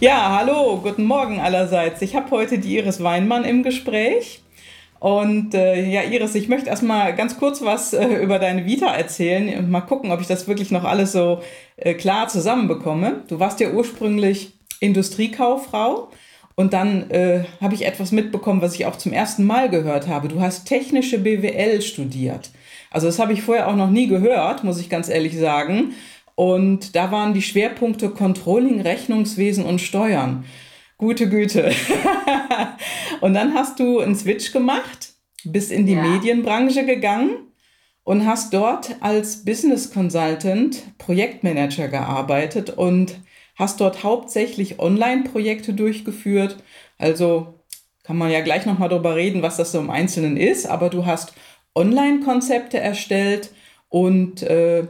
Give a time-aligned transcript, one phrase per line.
[0.00, 2.02] Ja, hallo, guten Morgen allerseits.
[2.02, 4.42] Ich habe heute die Iris Weinmann im Gespräch.
[5.00, 9.58] Und äh, ja, Iris, ich möchte erstmal ganz kurz was äh, über deine Vita erzählen
[9.58, 11.40] und mal gucken, ob ich das wirklich noch alles so
[11.76, 13.24] äh, klar zusammenbekomme.
[13.26, 16.10] Du warst ja ursprünglich Industriekauffrau
[16.54, 20.28] und dann äh, habe ich etwas mitbekommen, was ich auch zum ersten Mal gehört habe.
[20.28, 22.50] Du hast technische BWL studiert.
[22.92, 25.94] Also das habe ich vorher auch noch nie gehört, muss ich ganz ehrlich sagen.
[26.38, 30.44] Und da waren die Schwerpunkte Controlling, Rechnungswesen und Steuern.
[30.96, 31.72] Gute Güte.
[33.20, 36.02] und dann hast du einen Switch gemacht, bist in die ja.
[36.02, 37.48] Medienbranche gegangen
[38.04, 43.18] und hast dort als Business Consultant, Projektmanager gearbeitet und
[43.56, 46.62] hast dort hauptsächlich Online-Projekte durchgeführt.
[46.98, 47.54] Also
[48.04, 51.04] kann man ja gleich nochmal darüber reden, was das so im Einzelnen ist, aber du
[51.04, 51.32] hast
[51.74, 53.50] Online-Konzepte erstellt
[53.88, 54.86] und äh,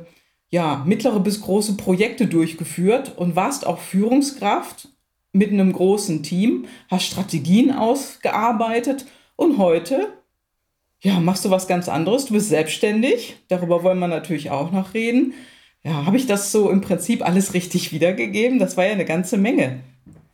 [0.50, 4.88] ja, mittlere bis große Projekte durchgeführt und warst auch Führungskraft
[5.32, 10.12] mit einem großen Team, hast Strategien ausgearbeitet und heute
[11.00, 12.26] ja, machst du was ganz anderes.
[12.26, 13.36] Du bist selbstständig.
[13.48, 15.34] Darüber wollen wir natürlich auch noch reden.
[15.84, 18.58] Ja, habe ich das so im Prinzip alles richtig wiedergegeben?
[18.58, 19.80] Das war ja eine ganze Menge.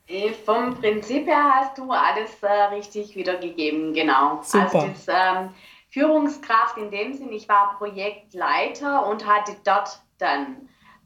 [0.07, 4.41] Äh, vom Prinzip her hast du alles äh, richtig wiedergegeben, genau.
[4.43, 4.65] Super.
[4.65, 5.51] Also das, ähm,
[5.91, 10.57] Führungskraft in dem Sinn, ich war Projektleiter und hatte dort dann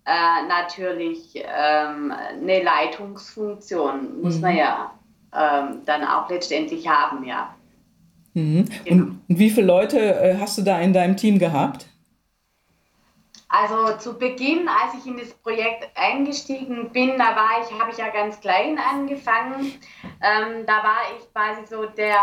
[0.07, 4.41] äh, natürlich ähm, eine Leitungsfunktion, muss mhm.
[4.41, 4.93] man ja
[5.35, 7.55] ähm, dann auch letztendlich haben, ja.
[8.35, 8.65] Mhm.
[8.85, 9.05] Genau.
[9.05, 11.87] Und wie viele Leute äh, hast du da in deinem Team gehabt?
[13.61, 17.99] Also zu Beginn, als ich in das Projekt eingestiegen bin, da war ich, habe ich
[17.99, 19.81] ja ganz klein angefangen.
[20.23, 22.21] Ähm, da war ich quasi so der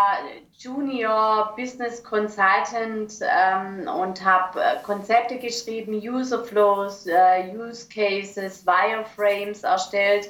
[0.57, 9.63] Junior Business Consultant ähm, und habe äh, Konzepte geschrieben, User Flows, äh, Use Cases, Wireframes
[9.63, 10.29] erstellt.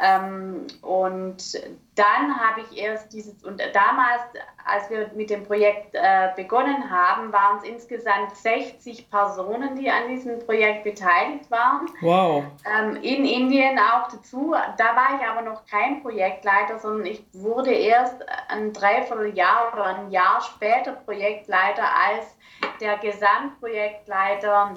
[0.00, 1.60] Ähm, und
[2.00, 4.22] dann habe ich erst dieses, und damals,
[4.64, 10.08] als wir mit dem Projekt äh, begonnen haben, waren es insgesamt 60 Personen, die an
[10.08, 11.90] diesem Projekt beteiligt waren.
[12.00, 12.44] Wow.
[12.64, 14.54] Ähm, in Indien auch dazu.
[14.78, 20.10] Da war ich aber noch kein Projektleiter, sondern ich wurde erst ein Dreivierteljahr oder ein
[20.10, 22.34] Jahr später Projektleiter als
[22.80, 24.74] der Gesamtprojektleiter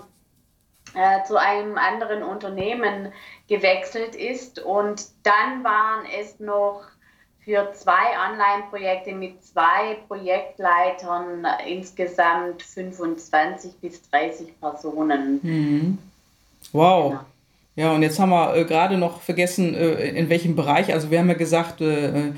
[0.93, 3.13] äh, zu einem anderen Unternehmen
[3.47, 4.59] gewechselt ist.
[4.59, 6.83] Und dann waren es noch
[7.43, 15.39] für zwei Online-Projekte mit zwei Projektleitern insgesamt 25 bis 30 Personen.
[15.41, 15.97] Mhm.
[16.71, 17.09] Wow.
[17.11, 17.23] Genau.
[17.75, 20.93] Ja, und jetzt haben wir äh, gerade noch vergessen, äh, in welchem Bereich.
[20.93, 22.31] Also wir haben ja gesagt, äh,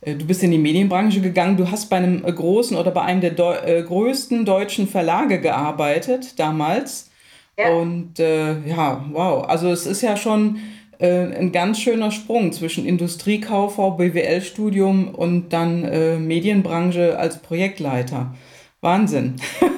[0.00, 1.56] äh du bist in die Medienbranche gegangen.
[1.56, 5.40] Du hast bei einem äh, großen oder bei einem der Deu äh, größten deutschen Verlage
[5.40, 7.10] gearbeitet damals.
[7.58, 7.70] Ja.
[7.74, 9.46] Und ja, wow.
[9.46, 10.60] Also es ist ja schon
[11.06, 18.34] ein ganz schöner Sprung zwischen Industriekauffrau, BWL-Studium und dann äh, Medienbranche als Projektleiter.
[18.80, 19.36] Wahnsinn.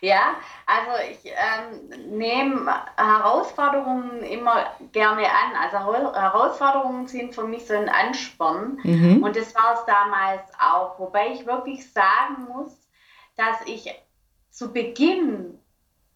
[0.00, 0.36] ja,
[0.66, 5.56] also ich ähm, nehme Herausforderungen immer gerne an.
[5.60, 5.78] Also
[6.14, 8.78] Herausforderungen sind für mich so ein Ansporn.
[8.84, 9.20] Mhm.
[9.22, 10.98] Und das war es damals auch.
[11.00, 12.88] Wobei ich wirklich sagen muss,
[13.36, 13.92] dass ich
[14.50, 15.58] zu Beginn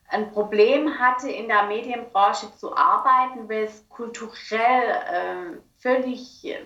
[0.08, 6.58] ein Problem hatte, in der Medienbranche zu arbeiten, weil es kulturell äh, völlig äh,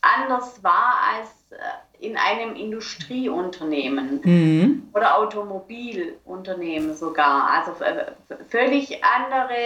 [0.00, 4.90] anders war als äh, in einem Industrieunternehmen mhm.
[4.94, 7.50] oder Automobilunternehmen sogar.
[7.50, 8.12] Also äh,
[8.48, 9.56] völlig andere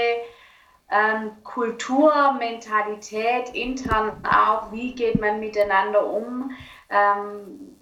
[0.91, 6.51] ähm, Kultur, Mentalität, intern auch, wie geht man miteinander um.
[6.89, 7.77] Ähm,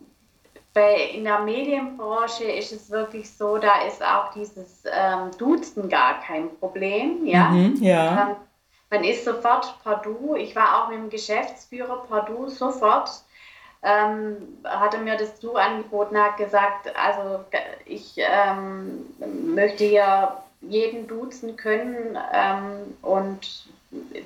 [0.72, 6.20] bei, in der Medienbranche ist es wirklich so, da ist auch dieses ähm, Duzen gar
[6.20, 7.26] kein Problem.
[7.26, 7.50] Ja?
[7.50, 8.30] Mhm, ja.
[8.30, 8.36] Ähm,
[8.90, 10.34] man ist sofort per Du.
[10.34, 13.10] Ich war auch mit dem Geschäftsführer per Du sofort.
[13.82, 17.44] Ähm, hatte mir das Du angeboten, hat gesagt, also
[17.86, 19.06] ich ähm,
[19.54, 23.68] möchte ja jeden duzen können ähm, und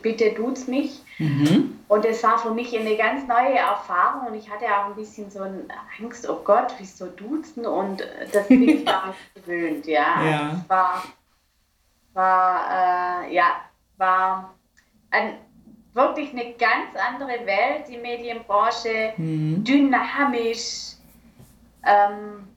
[0.02, 1.00] bitte duz mich.
[1.18, 1.78] Mhm.
[1.88, 5.30] Und es war für mich eine ganz neue Erfahrung und ich hatte auch ein bisschen
[5.30, 5.64] so eine
[5.98, 7.66] Angst, oh Gott, wieso duzen?
[7.66, 8.02] Und
[8.32, 10.24] das bin ich gar nicht gewöhnt, ja.
[10.24, 10.64] ja.
[10.68, 11.04] war,
[12.12, 13.60] war, äh, ja,
[13.96, 14.54] war
[15.10, 15.34] ein,
[15.92, 19.62] wirklich eine ganz andere Welt, die Medienbranche, mhm.
[19.64, 20.96] dynamisch,
[21.86, 22.48] ähm,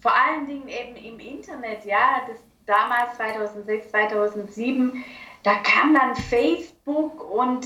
[0.00, 2.36] vor allen Dingen eben im Internet, ja, das
[2.66, 5.04] damals 2006, 2007,
[5.46, 7.64] da kam dann Facebook und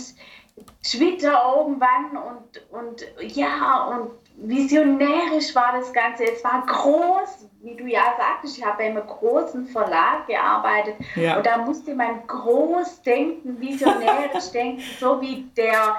[0.82, 6.24] Twitter irgendwann und, und ja, und visionärisch war das Ganze.
[6.24, 11.38] Es war groß, wie du ja sagtest, ich habe bei einem großen Verlag gearbeitet ja.
[11.38, 15.96] und da musste man groß denken, visionärisch denken, so wie der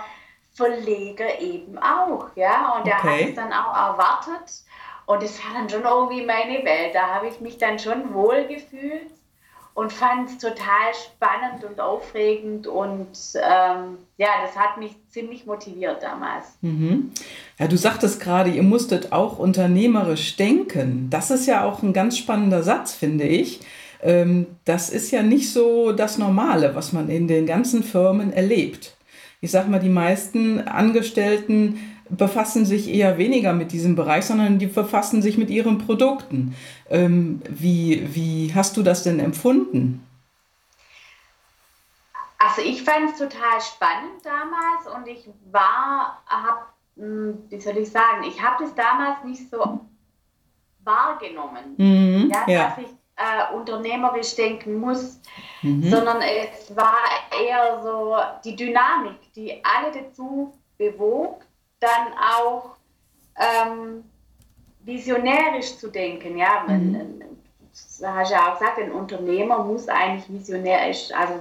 [0.53, 3.23] Verleger eben auch, ja, und der okay.
[3.23, 4.63] hat es dann auch erwartet
[5.07, 8.45] und es war dann schon irgendwie meine Welt, da habe ich mich dann schon wohl
[8.45, 9.09] gefühlt
[9.73, 16.03] und fand es total spannend und aufregend und ähm, ja, das hat mich ziemlich motiviert
[16.03, 16.45] damals.
[16.61, 17.11] Mhm.
[17.57, 21.07] Ja, du sagtest gerade, ihr musstet auch unternehmerisch denken.
[21.09, 23.61] Das ist ja auch ein ganz spannender Satz, finde ich.
[24.01, 28.95] Ähm, das ist ja nicht so das Normale, was man in den ganzen Firmen erlebt.
[29.39, 31.79] Ich sag mal, die meisten Angestellten
[32.17, 36.55] befassen sich eher weniger mit diesem Bereich, sondern die befassen sich mit ihren Produkten.
[36.89, 40.05] Ähm, wie, wie hast du das denn empfunden?
[42.37, 47.91] Also ich fand es total spannend damals und ich war, hab, hm, wie soll ich
[47.91, 49.81] sagen, ich habe das damals nicht so
[50.83, 52.63] wahrgenommen, mhm, ja, ja.
[52.69, 55.19] dass ich äh, unternehmerisch denken muss,
[55.61, 55.89] mhm.
[55.89, 56.95] sondern es war
[57.45, 61.43] eher so die Dynamik, die alle dazu bewog,
[61.81, 62.75] dann auch
[63.35, 64.05] ähm,
[64.81, 66.37] visionärisch zu denken.
[66.37, 66.91] Ja, mhm.
[66.91, 67.23] man,
[67.99, 71.33] da hast ja auch gesagt, ein Unternehmer muss eigentlich visionärisch, also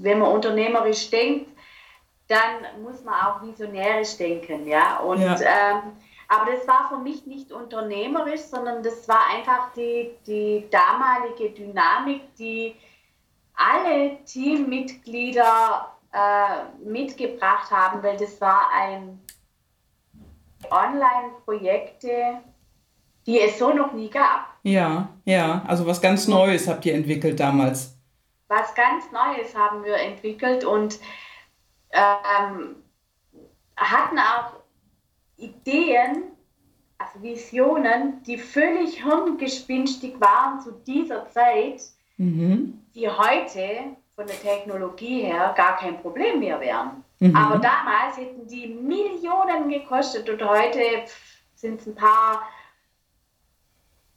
[0.00, 1.50] wenn man unternehmerisch denkt,
[2.28, 4.66] dann muss man auch visionärisch denken.
[4.66, 5.36] Ja, und ja.
[5.40, 5.92] Ähm,
[6.28, 12.22] aber das war für mich nicht unternehmerisch, sondern das war einfach die, die damalige Dynamik,
[12.36, 12.74] die
[13.54, 19.20] alle Teammitglieder äh, mitgebracht haben, weil das war ein
[20.70, 22.40] Online-Projekte,
[23.26, 24.48] die es so noch nie gab.
[24.62, 27.96] Ja, ja, also was ganz Neues habt ihr entwickelt damals.
[28.48, 30.98] Was ganz Neues haben wir entwickelt und
[31.92, 32.76] ähm,
[33.76, 34.52] hatten auch
[35.36, 36.24] Ideen,
[36.98, 41.82] also Visionen, die völlig hirngespinstig waren zu dieser Zeit,
[42.16, 42.80] mhm.
[42.94, 47.03] die heute von der Technologie her gar kein Problem mehr wären.
[47.24, 47.36] Mhm.
[47.36, 50.78] Aber damals hätten die Millionen gekostet und heute
[51.54, 52.42] sind es ein paar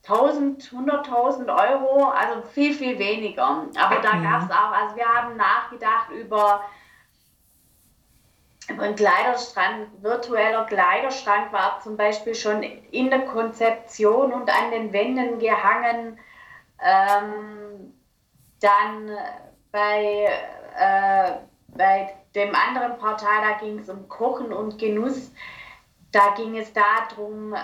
[0.03, 3.65] tausend, hunderttausend Euro, also viel, viel weniger.
[3.77, 4.23] Aber da mhm.
[4.23, 6.65] gab es auch, also wir haben nachgedacht über,
[8.69, 14.91] über einen Kleiderschrank, virtueller Kleiderschrank war zum Beispiel schon in der Konzeption und an den
[14.91, 16.19] Wänden gehangen.
[16.83, 17.93] Ähm,
[18.59, 19.11] dann
[19.71, 20.27] bei,
[20.77, 21.31] äh,
[21.77, 25.31] bei dem anderen Portal, da ging es um Kochen und Genuss.
[26.11, 27.57] Da ging es darum, äh,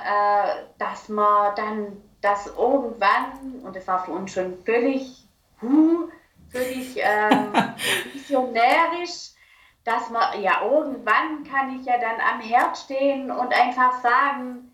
[0.77, 5.25] dass man dann das irgendwann, und das war für uns schon völlig,
[5.61, 6.09] huh,
[6.49, 7.53] völlig ähm,
[8.13, 9.31] visionärisch,
[9.83, 14.71] dass man, ja, irgendwann kann ich ja dann am Herd stehen und einfach sagen,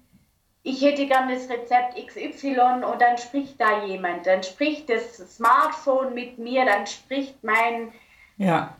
[0.61, 6.13] ich hätte gern das Rezept XY und dann spricht da jemand, dann spricht das Smartphone
[6.13, 7.91] mit mir, dann spricht mein
[8.37, 8.75] ja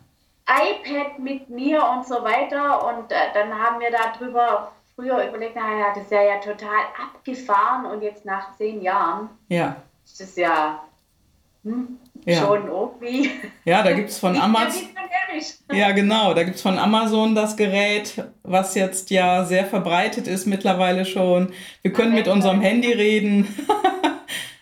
[0.50, 2.86] iPad mit mir und so weiter.
[2.86, 7.86] Und äh, dann haben wir darüber früher überlegt, naja, das ist ja, ja total abgefahren
[7.86, 9.76] und jetzt nach zehn Jahren ja.
[10.04, 10.82] ist das ja,
[11.64, 12.40] hm, ja.
[12.40, 13.30] schon irgendwie.
[13.64, 14.88] Ja, da gibt es von Amazon.
[15.72, 16.34] Ja, genau.
[16.34, 21.52] Da gibt es von Amazon das Gerät, was jetzt ja sehr verbreitet ist mittlerweile schon.
[21.82, 23.46] Wir können mit unserem Handy reden.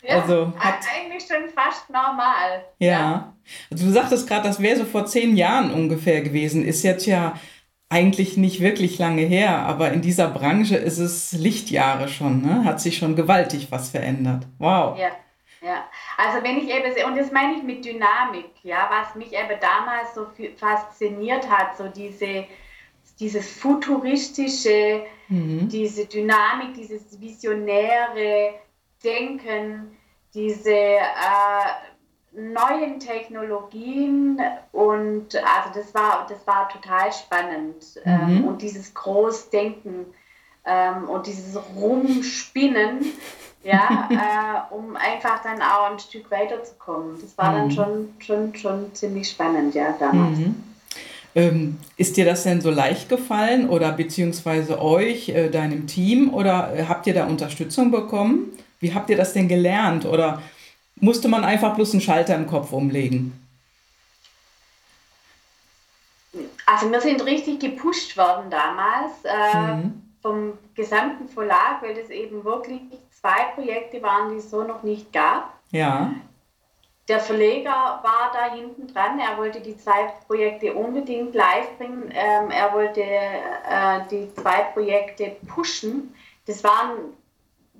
[0.08, 2.64] ja, also hat eigentlich schon fast normal.
[2.78, 2.88] ja.
[2.88, 3.34] ja.
[3.70, 6.64] Also du sagtest gerade, das wäre so vor zehn Jahren ungefähr gewesen.
[6.64, 7.34] Ist jetzt ja
[7.88, 12.64] eigentlich nicht wirklich lange her, aber in dieser Branche ist es Lichtjahre schon, ne?
[12.64, 14.46] Hat sich schon gewaltig was verändert.
[14.58, 14.98] Wow.
[14.98, 15.10] Ja.
[15.60, 19.58] Ja, also wenn ich eben, und das meine ich mit Dynamik, ja, was mich eben
[19.60, 22.44] damals so fasziniert hat, so diese,
[23.18, 25.68] dieses futuristische, mhm.
[25.68, 28.54] diese Dynamik, dieses visionäre
[29.02, 29.97] Denken,
[30.34, 31.00] diese äh,
[32.32, 34.40] neuen Technologien
[34.72, 38.00] und also das war, das war total spannend.
[38.04, 38.36] Ähm, mhm.
[38.36, 40.06] Ähm, und dieses Großdenken
[40.64, 43.04] ähm, und dieses Rumspinnen,
[43.64, 44.08] ja,
[44.70, 47.18] äh, um einfach dann auch ein Stück weiterzukommen.
[47.20, 47.56] Das war mhm.
[47.56, 50.38] dann schon, schon, schon ziemlich spannend, ja, damals.
[50.38, 50.62] Mhm.
[51.34, 56.74] Ähm, ist dir das denn so leicht gefallen oder beziehungsweise euch, äh, deinem Team oder
[56.74, 58.52] äh, habt ihr da Unterstützung bekommen?
[58.80, 60.42] Wie habt ihr das denn gelernt oder
[60.96, 63.32] musste man einfach bloß einen Schalter im Kopf umlegen?
[66.66, 70.02] Also wir sind richtig gepusht worden damals äh, mhm.
[70.20, 72.82] vom gesamten Verlag, weil es eben wirklich
[73.20, 75.54] zwei Projekte waren, die es so noch nicht gab.
[75.70, 76.12] Ja.
[77.08, 79.18] Der Verleger war da hinten dran.
[79.18, 82.12] Er wollte die zwei Projekte unbedingt live bringen.
[82.12, 86.14] Ähm, er wollte äh, die zwei Projekte pushen.
[86.46, 87.14] Das waren,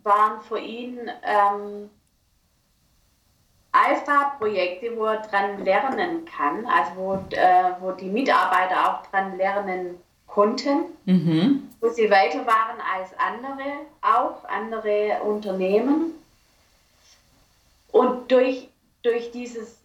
[0.08, 1.90] waren für ihn ähm,
[3.72, 10.02] Alpha-Projekte, wo er dran lernen kann, also wo, äh, wo die Mitarbeiter auch dran lernen
[10.26, 11.68] konnten, mhm.
[11.80, 16.14] wo sie weiter waren als andere, auch andere Unternehmen.
[17.92, 18.68] Und durch,
[19.02, 19.78] durch dieses,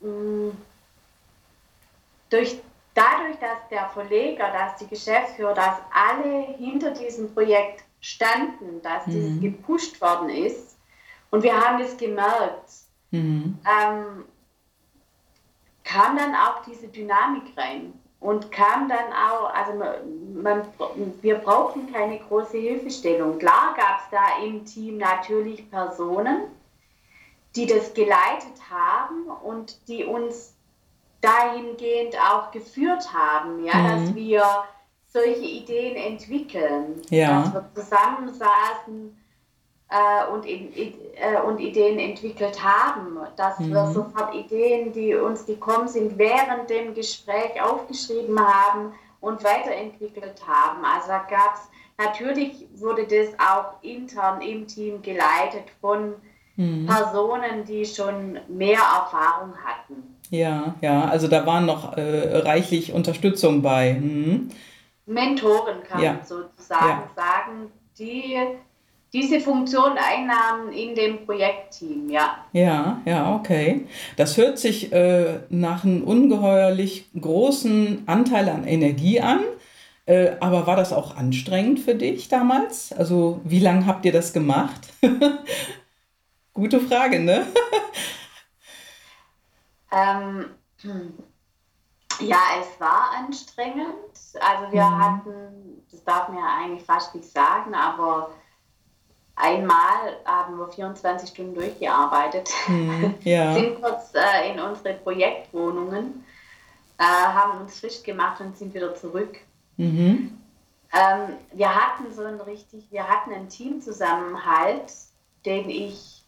[0.00, 0.58] mh, mm,
[2.30, 2.60] durch,
[2.94, 9.12] dadurch, dass der Verleger, dass die Geschäftsführer, dass alle hinter diesem Projekt standen, dass mhm.
[9.12, 10.76] dieses gepusht worden ist,
[11.30, 12.70] und wir haben es gemerkt.
[13.10, 13.58] Mhm.
[13.64, 14.24] Ähm,
[15.82, 20.62] kam dann auch diese Dynamik rein und kam dann auch, also man, man,
[21.22, 23.38] wir brauchten keine große Hilfestellung.
[23.38, 26.42] Klar gab es da im Team natürlich Personen,
[27.56, 30.54] die das geleitet haben und die uns
[31.20, 33.88] dahingehend auch geführt haben, ja, mhm.
[33.88, 34.44] dass wir
[35.14, 37.42] solche Ideen entwickeln, ja.
[37.42, 39.16] dass wir zusammensaßen
[39.88, 43.70] äh, und, äh, und Ideen entwickelt haben, dass mhm.
[43.70, 50.84] wir sofort Ideen, die uns gekommen sind, während dem Gespräch aufgeschrieben haben und weiterentwickelt haben.
[50.84, 56.14] Also da gab es, natürlich wurde das auch intern im Team geleitet von
[56.56, 56.86] mhm.
[56.86, 60.16] Personen, die schon mehr Erfahrung hatten.
[60.30, 63.94] Ja, ja, also da waren noch äh, reichlich Unterstützung bei.
[63.94, 64.50] Mhm.
[65.06, 66.12] Mentoren kann ja.
[66.14, 67.10] man sozusagen ja.
[67.14, 68.38] sagen, die
[69.14, 72.44] diese Funktion einnahmen in dem Projektteam, ja.
[72.52, 73.86] Ja, ja, okay.
[74.16, 79.40] Das hört sich äh, nach einem ungeheuerlich großen Anteil an Energie an.
[80.06, 82.92] Äh, aber war das auch anstrengend für dich damals?
[82.92, 84.80] Also wie lange habt ihr das gemacht?
[86.52, 87.46] Gute Frage, ne?
[89.92, 90.46] ähm,
[92.20, 93.86] ja, es war anstrengend.
[94.40, 94.98] Also wir mhm.
[94.98, 98.30] hatten, das darf man ja eigentlich fast nicht sagen, aber
[99.36, 103.52] Einmal haben wir 24 Stunden durchgearbeitet, hm, ja.
[103.54, 106.24] sind kurz äh, in unsere Projektwohnungen,
[106.98, 109.36] äh, haben uns frisch gemacht und sind wieder zurück.
[109.76, 110.38] Mhm.
[110.92, 114.92] Ähm, wir hatten so ein richtig, wir hatten einen Teamzusammenhalt,
[115.44, 116.22] den ich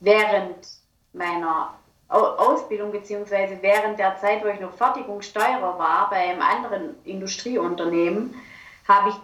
[0.00, 0.66] während
[1.12, 1.74] meiner
[2.08, 8.34] Ausbildung beziehungsweise während der Zeit, wo ich noch Fertigungssteuerer war bei einem anderen Industrieunternehmen,
[8.86, 9.16] habe ich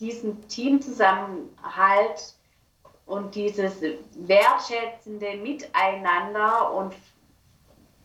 [0.00, 2.34] diesen Teamzusammenhalt
[3.04, 3.82] und dieses
[4.16, 6.94] wertschätzende Miteinander und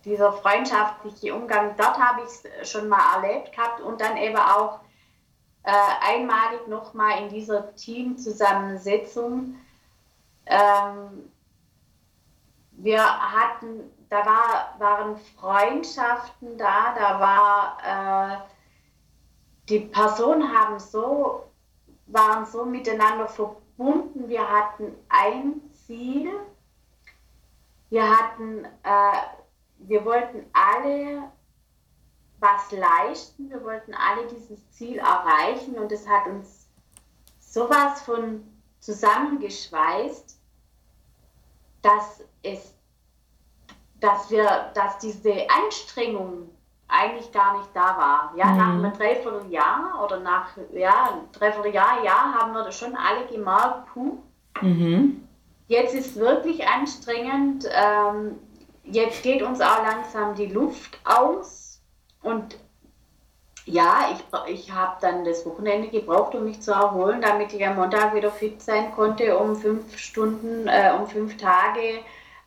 [0.06, 2.28] dieser freundschaftliche Umgang, dort habe ich
[2.62, 4.80] es schon mal erlebt gehabt und dann eben auch
[5.64, 9.56] äh, einmalig nochmal in dieser Teamzusammensetzung.
[10.46, 11.32] Ähm,
[12.78, 18.38] wir hatten, da war, waren Freundschaften da, da war, äh,
[19.70, 21.44] die Personen haben so
[22.08, 24.30] waren so miteinander verbunden.
[24.30, 26.32] Wir hatten ein Ziel.
[27.90, 29.22] Wir hatten, äh,
[29.80, 31.32] wir wollten alle
[32.40, 33.50] was leisten.
[33.50, 36.70] Wir wollten alle dieses Ziel erreichen und es hat uns
[37.40, 38.44] sowas von
[38.80, 40.40] zusammengeschweißt,
[41.84, 42.74] dass es,
[44.00, 46.50] dass wir, dass diese Anstrengung
[46.88, 48.34] eigentlich gar nicht da war.
[48.36, 48.58] Ja, mhm.
[48.58, 54.18] nach einem Dreivierteljahr oder nach ja, Dreivierteljahr, ja, haben wir das schon alle gemerkt, puh,
[54.62, 55.28] mhm.
[55.68, 58.40] jetzt ist wirklich anstrengend, ähm,
[58.84, 61.82] jetzt geht uns auch langsam die Luft aus
[62.22, 62.58] und
[63.66, 67.78] ja, ich, ich habe dann das Wochenende gebraucht, um mich zu erholen, damit ich am
[67.78, 72.00] Montag wieder fit sein konnte, um fünf Stunden, äh, um fünf Tage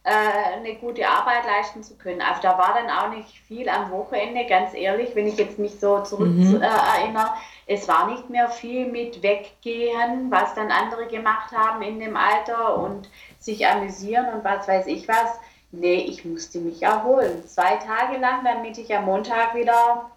[0.07, 2.21] äh, eine gute Arbeit leisten zu können.
[2.21, 5.81] Also da war dann auch nicht viel am Wochenende, ganz ehrlich, wenn ich jetzt mich
[5.81, 6.61] so zurück mhm.
[6.63, 7.31] äh, erinnere.
[7.67, 12.79] Es war nicht mehr viel mit Weggehen, was dann andere gemacht haben in dem Alter
[12.79, 13.09] und
[13.41, 15.41] sich amüsieren und was weiß ich was.
[15.73, 17.45] Nee, ich musste mich erholen.
[17.47, 20.11] Zwei Tage lang, damit ich am Montag wieder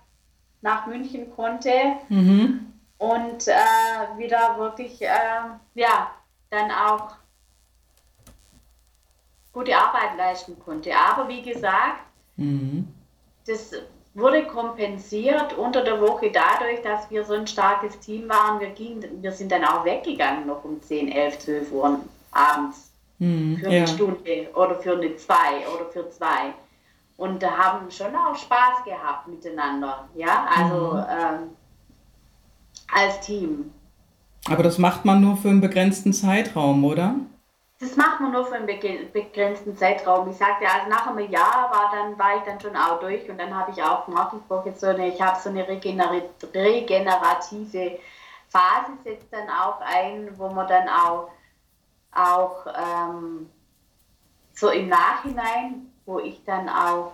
[0.62, 1.72] nach München konnte
[2.10, 2.74] mhm.
[2.98, 5.08] und äh, wieder wirklich, äh,
[5.76, 6.12] ja,
[6.50, 7.16] dann auch
[9.54, 10.92] gute Arbeit leisten konnte.
[10.96, 12.02] Aber wie gesagt,
[12.38, 12.88] mhm.
[13.46, 13.74] das
[14.14, 18.60] wurde kompensiert unter der Woche dadurch, dass wir so ein starkes Team waren.
[18.60, 22.00] Wir, gingen, wir sind dann auch weggegangen noch um 10, 11, 12 Uhr
[22.32, 23.88] abends mhm, für eine ja.
[23.88, 26.54] Stunde oder für eine zwei oder für zwei.
[27.20, 31.06] Und haben schon auch Spaß gehabt miteinander, ja, also mhm.
[31.10, 31.50] ähm,
[32.94, 33.74] als Team.
[34.50, 37.16] Aber das macht man nur für einen begrenzten Zeitraum, oder?
[37.80, 40.30] Das macht man nur für einen begrenzten Zeitraum.
[40.30, 43.38] Ich sagte, also nach einem Jahr war, dann, war ich dann schon auch durch und
[43.38, 48.00] dann habe ich auch gemacht, ich brauche jetzt so eine, ich habe so eine regenerative
[48.50, 51.30] Phase setzt dann auch ein, wo man dann auch,
[52.12, 53.50] auch ähm,
[54.54, 57.14] so im Nachhinein wo ich dann auch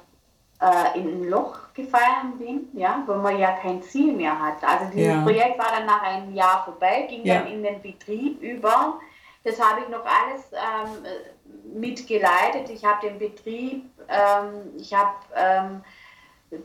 [0.62, 4.64] äh, in ein Loch gefallen bin, ja, wo man ja kein Ziel mehr hat.
[4.64, 5.22] Also dieses ja.
[5.22, 7.40] Projekt war dann nach einem Jahr vorbei, ging ja.
[7.40, 9.00] dann in den Betrieb über.
[9.44, 12.70] Das habe ich noch alles ähm, mitgeleitet.
[12.70, 15.84] Ich habe den Betrieb, ähm, ich habe ähm,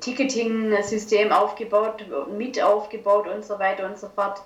[0.01, 4.41] Ticketing-System aufgebaut, mit aufgebaut und so weiter und so fort.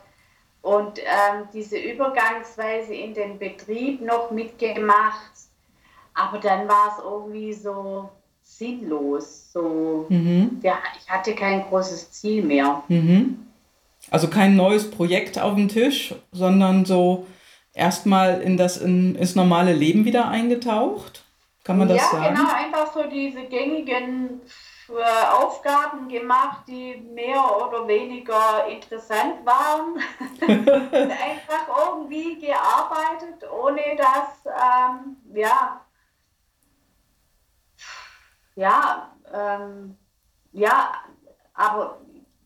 [0.62, 5.32] Und ähm, diese Übergangsweise in den Betrieb noch mitgemacht
[6.14, 8.08] aber dann war es irgendwie so
[8.42, 9.52] sinnlos.
[9.52, 10.60] So, mhm.
[10.62, 12.82] ja, ich hatte kein großes Ziel mehr.
[12.88, 13.46] Mhm.
[14.10, 17.26] Also kein neues Projekt auf dem Tisch, sondern so
[17.72, 21.24] erstmal in das in, ins normale Leben wieder eingetaucht?
[21.64, 22.24] Kann man das ja, sagen?
[22.24, 24.42] Ja, genau, einfach so diese gängigen
[24.88, 29.98] äh, Aufgaben gemacht, die mehr oder weniger interessant waren.
[30.46, 35.80] einfach irgendwie gearbeitet, ohne dass, ähm, ja,
[38.56, 39.96] ja, ähm,
[40.52, 40.92] ja,
[41.54, 41.98] aber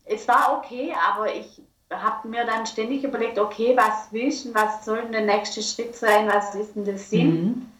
[0.05, 1.61] es war okay, aber ich
[1.91, 5.95] habe mir dann ständig überlegt, okay, was willst du, was soll denn der nächste Schritt
[5.95, 7.71] sein, was ist denn der Sinn, mhm.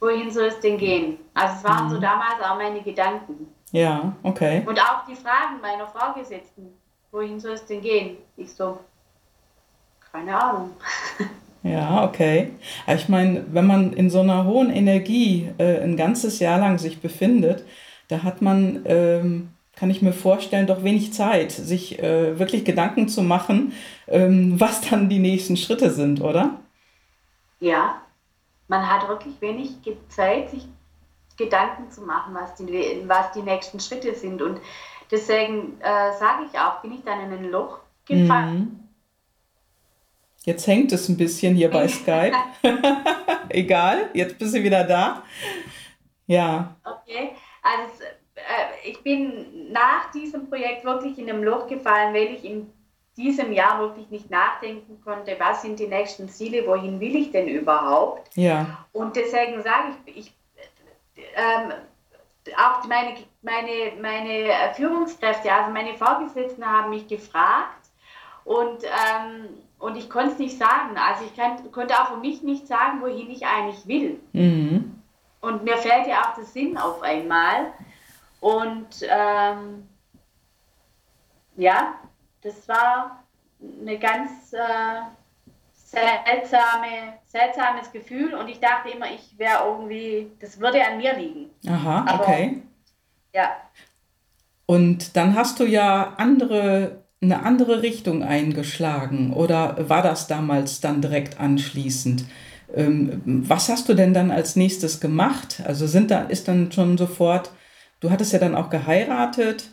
[0.00, 1.18] wohin soll es denn gehen?
[1.34, 1.90] Also es waren mhm.
[1.90, 3.54] so damals auch meine Gedanken.
[3.72, 4.62] Ja, okay.
[4.66, 6.78] Und auch die Fragen meiner Vorgesetzten,
[7.10, 8.18] wohin soll es denn gehen?
[8.36, 8.78] Ich so,
[10.12, 10.76] keine Ahnung.
[11.62, 12.50] Ja, okay.
[12.88, 17.00] Ich meine, wenn man in so einer hohen Energie äh, ein ganzes Jahr lang sich
[17.00, 17.64] befindet,
[18.08, 23.08] da hat man, ähm, kann ich mir vorstellen, doch wenig Zeit, sich äh, wirklich Gedanken
[23.08, 23.72] zu machen,
[24.08, 26.58] ähm, was dann die nächsten Schritte sind, oder?
[27.60, 28.02] Ja,
[28.66, 29.76] man hat wirklich wenig
[30.08, 30.66] Zeit, sich
[31.36, 34.42] Gedanken zu machen, was die, was die nächsten Schritte sind.
[34.42, 34.60] Und
[35.12, 38.58] deswegen äh, sage ich auch, bin ich dann in ein Loch gefallen.
[38.58, 38.82] Mhm
[40.44, 42.34] Jetzt hängt es ein bisschen hier bei Skype.
[43.48, 45.22] Egal, jetzt bist du wieder da.
[46.26, 46.76] Ja.
[46.84, 52.44] Okay, also äh, ich bin nach diesem Projekt wirklich in einem Loch gefallen, weil ich
[52.44, 52.72] in
[53.16, 57.46] diesem Jahr wirklich nicht nachdenken konnte, was sind die nächsten Ziele, wohin will ich denn
[57.46, 58.34] überhaupt?
[58.36, 58.86] Ja.
[58.92, 60.34] Und deswegen sage ich, ich
[61.34, 61.72] ähm,
[62.56, 67.90] auch meine, meine, meine Führungskräfte, also meine Vorgesetzten haben mich gefragt
[68.44, 69.48] und ähm,
[69.82, 70.96] und ich konnte es nicht sagen.
[70.96, 74.20] Also ich kann, konnte auch für mich nicht sagen, wohin ich eigentlich will.
[74.32, 75.02] Mhm.
[75.40, 77.72] Und mir fällt ja auch der Sinn auf einmal.
[78.38, 79.88] Und ähm,
[81.56, 81.94] ja,
[82.42, 83.24] das war
[83.80, 85.00] eine ganz äh,
[85.72, 88.34] seltsame, seltsames Gefühl.
[88.34, 91.50] Und ich dachte immer, ich wäre irgendwie, das würde an mir liegen.
[91.66, 92.62] Aha, Aber, okay.
[93.34, 93.56] Ja.
[94.66, 101.00] Und dann hast du ja andere eine andere Richtung eingeschlagen oder war das damals dann
[101.00, 102.24] direkt anschließend?
[102.74, 105.62] Ähm, was hast du denn dann als nächstes gemacht?
[105.64, 107.52] Also sind da, ist dann schon sofort,
[108.00, 109.70] du hattest ja dann auch geheiratet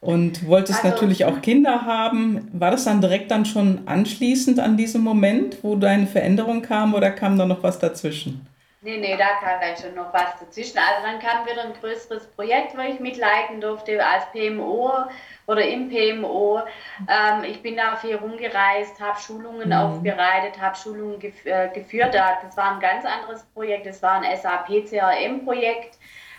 [0.00, 2.48] und wolltest also, natürlich auch Kinder haben.
[2.52, 7.10] War das dann direkt dann schon anschließend an diesem Moment, wo deine Veränderung kam oder
[7.10, 8.46] kam da noch was dazwischen?
[8.84, 10.78] Nee, nee, da kam dann schon noch was dazwischen.
[10.78, 15.04] Also dann kam wieder ein größeres Projekt, wo ich mitleiten durfte als PMO
[15.46, 16.60] oder im PMO.
[17.08, 19.72] Ähm, ich bin da viel rumgereist, habe Schulungen mhm.
[19.74, 22.14] aufbereitet, habe Schulungen gef äh, geführt.
[22.14, 25.96] Das war ein ganz anderes Projekt, das war ein SAP-CRM-Projekt.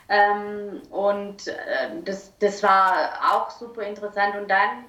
[0.10, 4.36] Ähm, und äh, das, das war auch super interessant.
[4.36, 4.84] Und dann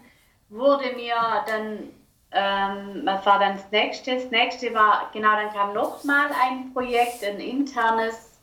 [0.48, 1.14] wurde mir
[1.46, 1.90] dann
[2.34, 4.16] ähm, was war dann das nächste?
[4.16, 8.40] Das nächste war, genau, dann kam nochmal ein Projekt, ein internes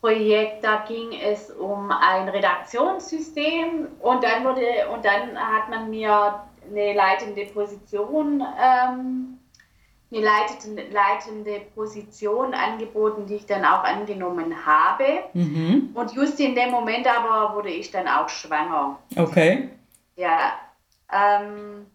[0.00, 6.42] Projekt, da ging es um ein Redaktionssystem und dann wurde, und dann hat man mir
[6.68, 9.38] eine leitende Position, ähm,
[10.12, 15.24] eine leitende, leitende Position angeboten, die ich dann auch angenommen habe.
[15.32, 15.90] Mhm.
[15.94, 18.98] Und just in dem Moment aber wurde ich dann auch schwanger.
[19.16, 19.70] Okay.
[20.16, 20.52] Ja.
[21.10, 21.86] Ähm,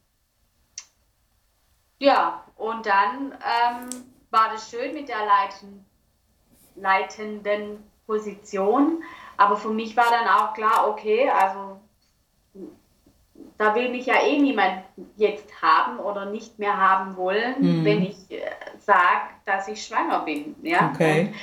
[1.99, 3.89] ja, und dann ähm,
[4.31, 5.85] war das schön mit der leiten,
[6.75, 9.03] leitenden Position.
[9.37, 11.79] Aber für mich war dann auch klar, okay, also
[13.57, 14.83] da will mich ja eh niemand
[15.17, 17.85] jetzt haben oder nicht mehr haben wollen, mhm.
[17.85, 20.55] wenn ich äh, sage, dass ich schwanger bin.
[20.63, 20.91] Ja?
[20.93, 21.33] Okay.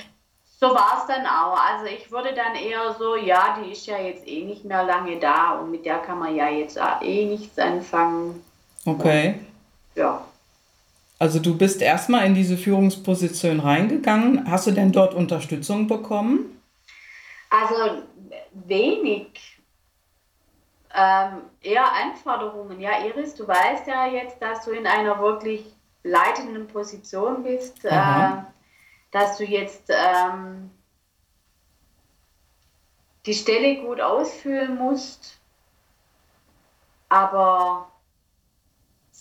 [0.59, 1.59] so war es dann auch.
[1.59, 5.19] Also ich würde dann eher so, ja, die ist ja jetzt eh nicht mehr lange
[5.19, 8.43] da und mit der kann man ja jetzt eh nichts anfangen.
[8.87, 9.35] Okay.
[9.95, 10.23] Und, ja.
[11.19, 14.51] Also du bist erstmal in diese Führungsposition reingegangen.
[14.51, 16.61] Hast du denn dort Unterstützung bekommen?
[17.49, 18.03] Also
[18.53, 19.59] wenig.
[20.95, 22.81] Ähm, eher Anforderungen.
[22.81, 25.65] Ja, Iris, du weißt ja jetzt, dass du in einer wirklich
[26.03, 28.33] leitenden Position bist, äh,
[29.11, 30.71] dass du jetzt ähm,
[33.27, 35.39] die Stelle gut ausfüllen musst,
[37.09, 37.89] aber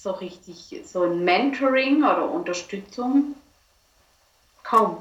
[0.05, 3.33] so richtig, so ein Mentoring oder Unterstützung
[4.63, 4.97] kaum.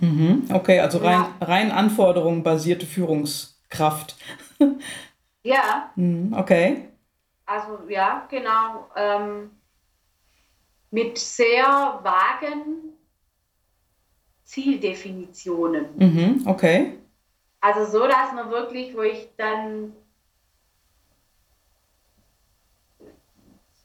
[0.00, 1.46] Mhm, okay, also rein, ja.
[1.46, 4.16] rein anforderungenbasierte Führungskraft.
[5.42, 5.90] ja.
[5.96, 6.88] Mhm, okay.
[7.44, 8.88] Also ja, genau.
[8.96, 9.50] Ähm,
[10.90, 12.96] mit sehr vagen
[14.44, 15.84] Zieldefinitionen.
[15.96, 16.98] Mhm, okay.
[17.60, 19.92] Also so, dass man wirklich, wo ich dann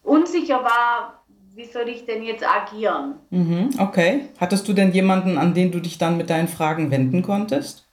[0.09, 1.23] unsicher war,
[1.55, 3.15] wie soll ich denn jetzt agieren?
[3.29, 4.29] Mhm, okay.
[4.39, 7.85] Hattest du denn jemanden, an den du dich dann mit deinen Fragen wenden konntest?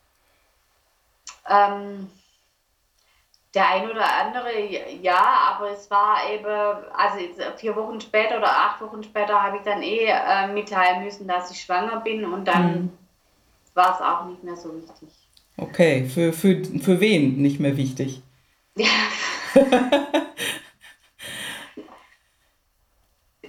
[1.49, 2.09] Ähm,
[3.57, 4.51] der ein oder andere,
[5.03, 6.45] ja, aber es war eben,
[6.95, 7.17] also
[7.57, 11.51] vier Wochen später oder acht Wochen später habe ich dann eh äh, mitteilen müssen, dass
[11.51, 12.93] ich schwanger bin und dann mhm.
[13.75, 15.09] war es auch nicht mehr so wichtig.
[15.57, 18.23] Okay, für, für, für wen nicht mehr wichtig?
[18.77, 18.87] Ja.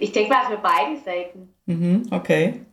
[0.00, 1.54] Ich denke mal für beide Seiten.
[1.66, 2.64] Mhm, okay.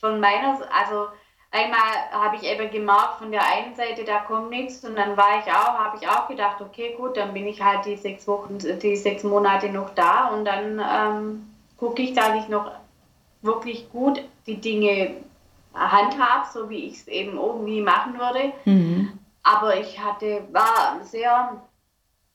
[0.00, 1.06] Von meiner, also
[1.50, 5.38] einmal habe ich eben gemerkt, von der einen Seite, da kommt nichts und dann war
[5.38, 8.58] ich auch, habe ich auch gedacht, okay, gut, dann bin ich halt die sechs Wochen,
[8.58, 12.72] die sechs Monate noch da und dann ähm, gucke ich, dass ich noch
[13.42, 15.16] wirklich gut die Dinge
[15.74, 18.52] handhabe, so wie ich es eben irgendwie machen würde.
[18.64, 19.18] Mhm.
[19.42, 21.62] Aber ich hatte, war sehr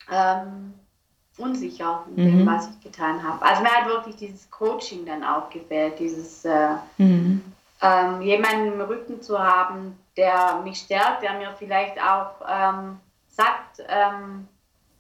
[0.10, 0.74] ähm,
[1.42, 2.46] unsicher in dem, mhm.
[2.46, 3.44] was ich getan habe.
[3.44, 7.42] Also mir hat wirklich dieses Coaching dann auch gefällt, dieses äh, mhm.
[7.82, 12.98] ähm, jemanden im Rücken zu haben, der mich stärkt, der mir vielleicht auch ähm,
[13.30, 14.48] sagt, ähm,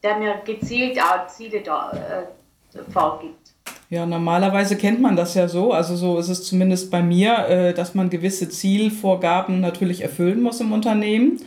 [0.03, 3.53] der mir gezielt auch Ziele da, äh, vorgibt.
[3.89, 5.73] Ja, normalerweise kennt man das ja so.
[5.73, 10.61] Also so ist es zumindest bei mir, äh, dass man gewisse Zielvorgaben natürlich erfüllen muss
[10.61, 11.41] im Unternehmen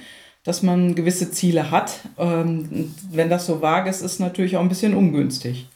[0.44, 2.00] dass man gewisse Ziele hat.
[2.18, 5.68] Ähm, wenn das so vage ist, ist es natürlich auch ein bisschen ungünstig.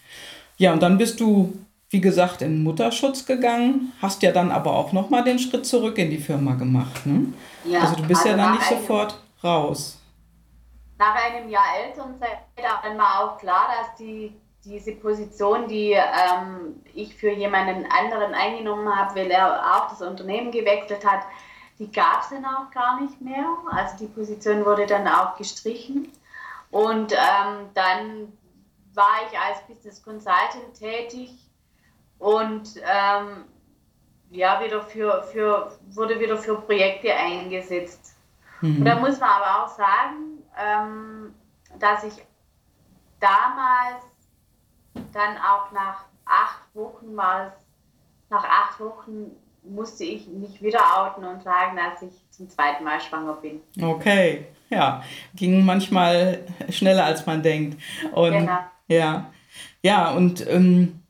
[0.59, 1.55] Ja, und dann bist du,
[1.91, 6.11] wie gesagt, in Mutterschutz gegangen, hast ja dann aber auch nochmal den Schritt zurück in
[6.11, 7.07] die Firma gemacht.
[7.07, 7.33] Ne?
[7.65, 9.99] Ja, also du bist also ja dann nicht sofort raus.
[10.99, 14.33] Nach einem Jahr Elternzeit war dann mal auch klar, dass die,
[14.65, 20.51] diese Position, die ähm, ich für jemanden anderen eingenommen habe, weil er auch das Unternehmen
[20.51, 21.23] gewechselt hat,
[21.79, 23.47] die gab es dann auch gar nicht mehr.
[23.71, 26.13] Also die Position wurde dann auch gestrichen.
[26.71, 28.33] Und ähm, dann
[28.95, 31.31] war ich als Business Consultant tätig
[32.19, 33.45] und ähm,
[34.31, 38.17] ja, wieder für, für, wurde wieder für Projekte eingesetzt.
[38.61, 38.79] Mhm.
[38.79, 41.35] Und da muss man aber auch sagen, ähm,
[41.79, 42.27] dass ich
[43.21, 44.05] damals
[45.13, 47.53] dann auch nach acht Wochen mal,
[48.29, 49.31] nach acht Wochen
[49.69, 53.61] musste ich mich wieder outen und sagen, dass ich zum zweiten Mal schwanger bin.
[53.81, 55.03] Okay, ja,
[55.35, 57.81] ging manchmal schneller als man denkt.
[58.13, 58.59] Und, genau.
[58.89, 59.31] Ja,
[59.83, 61.01] ja, und ähm,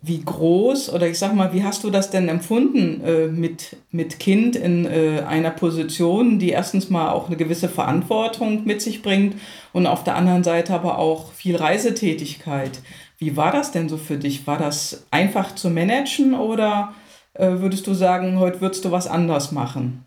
[0.00, 4.20] wie groß oder ich sag mal, wie hast du das denn empfunden äh, mit, mit
[4.20, 9.34] Kind in äh, einer Position, die erstens mal auch eine gewisse Verantwortung mit sich bringt
[9.72, 12.80] und auf der anderen Seite aber auch viel Reisetätigkeit?
[13.18, 14.46] Wie war das denn so für dich?
[14.46, 16.94] War das einfach zu managen oder
[17.38, 20.04] würdest du sagen, heute würdest du was anders machen?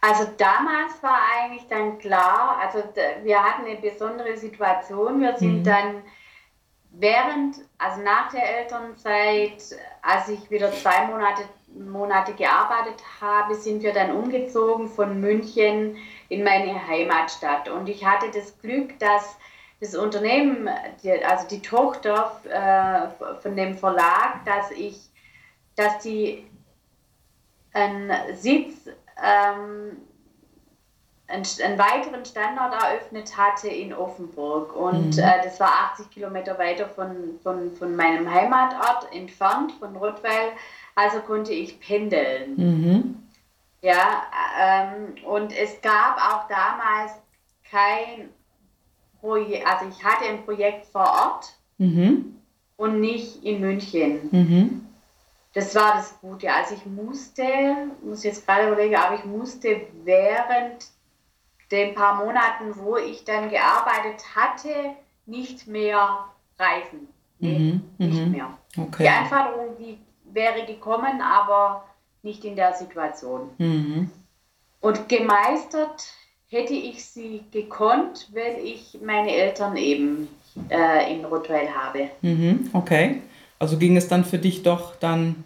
[0.00, 2.84] Also damals war eigentlich dann klar, also
[3.24, 5.20] wir hatten eine besondere Situation.
[5.20, 5.64] Wir sind mhm.
[5.64, 6.02] dann
[6.90, 11.42] während, also nach der Elternzeit, als ich wieder zwei Monate,
[11.74, 15.96] Monate gearbeitet habe, sind wir dann umgezogen von München
[16.28, 17.68] in meine Heimatstadt.
[17.68, 19.36] Und ich hatte das Glück, dass
[19.80, 20.68] das Unternehmen,
[21.02, 24.98] die, also die Tochter äh, von dem Verlag, dass ich,
[25.76, 26.46] dass die
[27.72, 28.88] einen Sitz,
[29.22, 29.98] ähm,
[31.28, 34.74] einen, einen, weiteren Standort eröffnet hatte in Offenburg.
[34.74, 35.22] Und mhm.
[35.22, 40.52] äh, das war 80 Kilometer weiter von, von, von meinem Heimatort entfernt, von Rottweil.
[40.94, 42.56] Also konnte ich pendeln.
[42.56, 43.28] Mhm.
[43.82, 44.22] Ja,
[44.60, 47.12] ähm, und es gab auch damals
[47.70, 48.30] kein
[49.20, 52.36] Projekt, also ich hatte ein Projekt vor Ort mhm.
[52.76, 54.28] und nicht in München.
[54.30, 54.86] Mhm.
[55.54, 56.52] das war das Gute.
[56.52, 57.44] Also ich musste,
[58.02, 60.86] muss jetzt gerade überlegen, aber ich musste während
[61.70, 64.70] den paar Monaten, wo ich dann gearbeitet hatte,
[65.26, 66.24] nicht mehr
[66.58, 67.08] reisen.
[67.40, 68.32] Nee, mhm, nicht mhm.
[68.32, 68.58] mehr.
[68.76, 69.02] Okay.
[69.02, 71.84] Die Anforderung, die wäre gekommen, aber
[72.22, 73.50] nicht in der Situation.
[73.58, 74.10] Mhm.
[74.80, 76.12] Und gemeistert
[76.48, 80.28] hätte ich sie gekonnt, weil ich meine Eltern eben
[80.70, 82.10] äh, in Rotweil habe.
[82.22, 83.22] Mhm, okay.
[83.58, 85.44] Also ging es dann für dich doch dann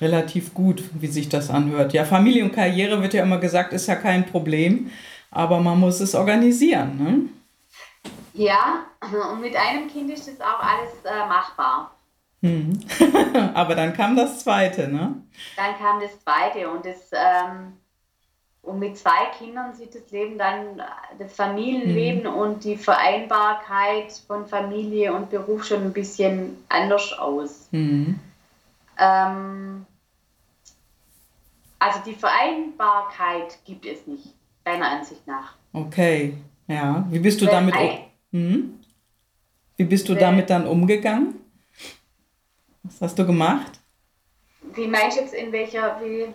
[0.00, 1.92] relativ gut, wie sich das anhört.
[1.92, 4.90] Ja, Familie und Karriere wird ja immer gesagt, ist ja kein Problem,
[5.30, 6.98] aber man muss es organisieren.
[6.98, 7.28] Ne?
[8.34, 8.86] Ja,
[9.32, 11.94] und mit einem Kind ist das auch alles äh, machbar.
[12.42, 12.80] Hm.
[13.54, 15.14] aber dann kam das zweite, ne?
[15.56, 17.74] Dann kam das zweite und das ähm,
[18.62, 20.80] und mit zwei Kindern sieht das Leben dann,
[21.18, 22.38] das Familienleben mhm.
[22.38, 27.66] und die Vereinbarkeit von Familie und Beruf schon ein bisschen anders aus.
[27.72, 28.20] Mhm.
[28.98, 29.84] Ähm,
[31.80, 34.28] also die Vereinbarkeit gibt es nicht,
[34.62, 35.54] deiner Ansicht nach.
[35.72, 36.34] Okay,
[36.68, 37.04] ja.
[37.10, 37.74] Wie bist du Weil damit?
[38.30, 38.78] Mhm.
[39.76, 41.34] Wie bist du damit dann umgegangen?
[42.84, 43.80] Was hast du gemacht?
[44.74, 46.28] Wie meinst du jetzt in welcher, wie?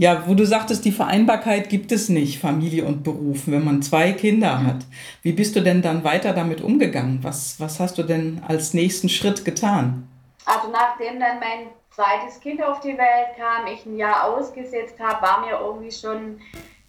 [0.00, 4.12] Ja, wo du sagtest, die Vereinbarkeit gibt es nicht, Familie und Beruf, wenn man zwei
[4.12, 4.86] Kinder hat.
[5.22, 7.18] Wie bist du denn dann weiter damit umgegangen?
[7.22, 10.08] Was, was hast du denn als nächsten Schritt getan?
[10.46, 15.20] Also nachdem dann mein zweites Kind auf die Welt kam, ich ein Jahr ausgesetzt habe,
[15.20, 16.40] war mir irgendwie schon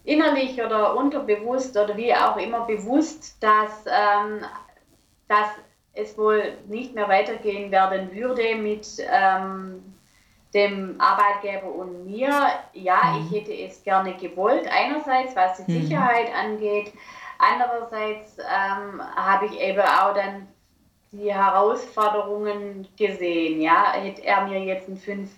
[0.03, 4.45] innerlich oder unterbewusst oder wie auch immer bewusst, dass, ähm,
[5.27, 5.47] dass
[5.93, 9.81] es wohl nicht mehr weitergehen werden würde mit ähm,
[10.53, 12.29] dem Arbeitgeber und mir,
[12.73, 13.25] ja, mhm.
[13.25, 14.67] ich hätte es gerne gewollt.
[14.67, 15.81] Einerseits, was die mhm.
[15.83, 16.91] Sicherheit angeht,
[17.37, 20.47] andererseits ähm, habe ich eben auch dann
[21.11, 23.61] die Herausforderungen gesehen.
[23.61, 25.31] Ja, hätte er mir jetzt ein fünf,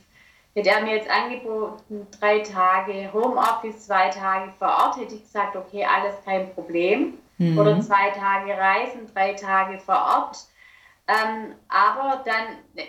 [0.56, 5.56] hätte er mir jetzt angeboten, drei Tage Homeoffice, zwei Tage vor Ort, hätte ich gesagt,
[5.56, 7.18] okay, alles kein Problem.
[7.38, 7.58] Mhm.
[7.58, 10.38] Oder zwei Tage Reisen, drei Tage vor Ort.
[11.08, 12.86] Ähm, aber dann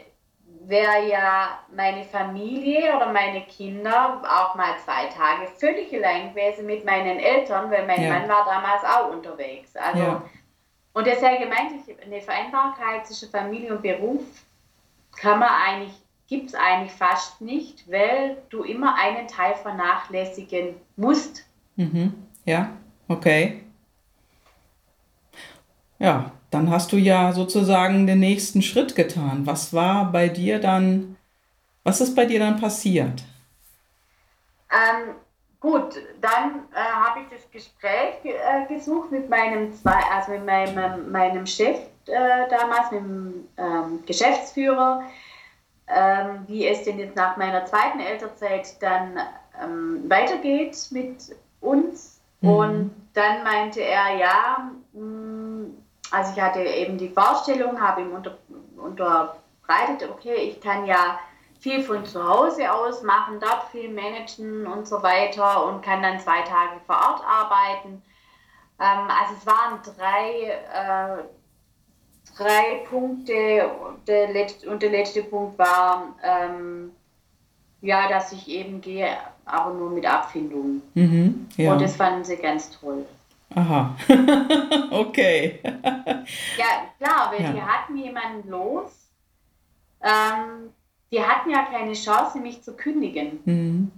[0.66, 6.84] wäre ja meine Familie oder meine Kinder auch mal zwei Tage völlig allein gewesen mit
[6.84, 8.08] meinen Eltern, weil mein ja.
[8.10, 9.76] Mann war damals auch unterwegs.
[9.76, 10.22] Also, ja.
[10.94, 14.22] Und deshalb meinte ich, eine Vereinbarkeit zwischen Familie und Beruf
[15.16, 15.94] kann man eigentlich,
[16.28, 21.46] gibt es eigentlich fast nicht, weil du immer einen Teil vernachlässigen musst.
[21.76, 22.26] Mhm.
[22.44, 22.70] Ja,
[23.08, 23.64] okay.
[25.98, 29.46] Ja, dann hast du ja sozusagen den nächsten Schritt getan.
[29.46, 31.16] Was war bei dir dann,
[31.82, 33.24] was ist bei dir dann passiert?
[34.70, 35.14] Ähm,
[35.60, 41.10] gut, dann äh, habe ich das Gespräch äh, gesucht mit meinem zwei, also mit meinem,
[41.10, 45.04] meinem Chef äh, damals, mit dem ähm, Geschäftsführer,
[45.88, 49.18] ähm, wie es denn jetzt nach meiner zweiten Elternzeit dann
[49.62, 52.20] ähm, weitergeht mit uns.
[52.42, 52.48] Mhm.
[52.50, 55.41] Und dann meinte er, ja, mh, mm,
[56.12, 58.36] also ich hatte eben die Vorstellung, habe ihm unter,
[58.76, 61.18] unterbreitet, okay, ich kann ja
[61.58, 66.20] viel von zu Hause aus machen, dort viel managen und so weiter und kann dann
[66.20, 68.02] zwei Tage vor Ort arbeiten.
[68.80, 71.22] Ähm, also es waren drei, äh,
[72.36, 73.70] drei Punkte
[74.06, 76.90] der letzte, und der letzte Punkt war, ähm,
[77.80, 80.82] ja, dass ich eben gehe, aber nur mit Abfindung.
[80.94, 81.72] Mhm, ja.
[81.72, 83.06] Und das fanden sie ganz toll.
[83.54, 83.96] Aha,
[84.90, 85.60] okay.
[85.64, 87.52] ja, klar, weil ja.
[87.52, 89.10] die hatten jemanden los.
[90.02, 90.72] Ähm,
[91.10, 93.40] die hatten ja keine Chance, mich zu kündigen.
[93.44, 93.92] Mhm.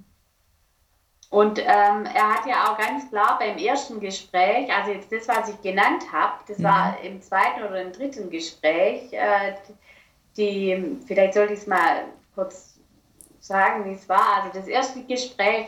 [1.30, 5.48] Und ähm, er hat ja auch ganz klar beim ersten Gespräch, also jetzt das, was
[5.48, 6.64] ich genannt habe, das mhm.
[6.64, 9.54] war im zweiten oder im dritten Gespräch, äh,
[10.36, 12.78] die, vielleicht sollte ich es mal kurz
[13.40, 14.42] sagen, wie es war.
[14.42, 15.66] Also das erste Gespräch,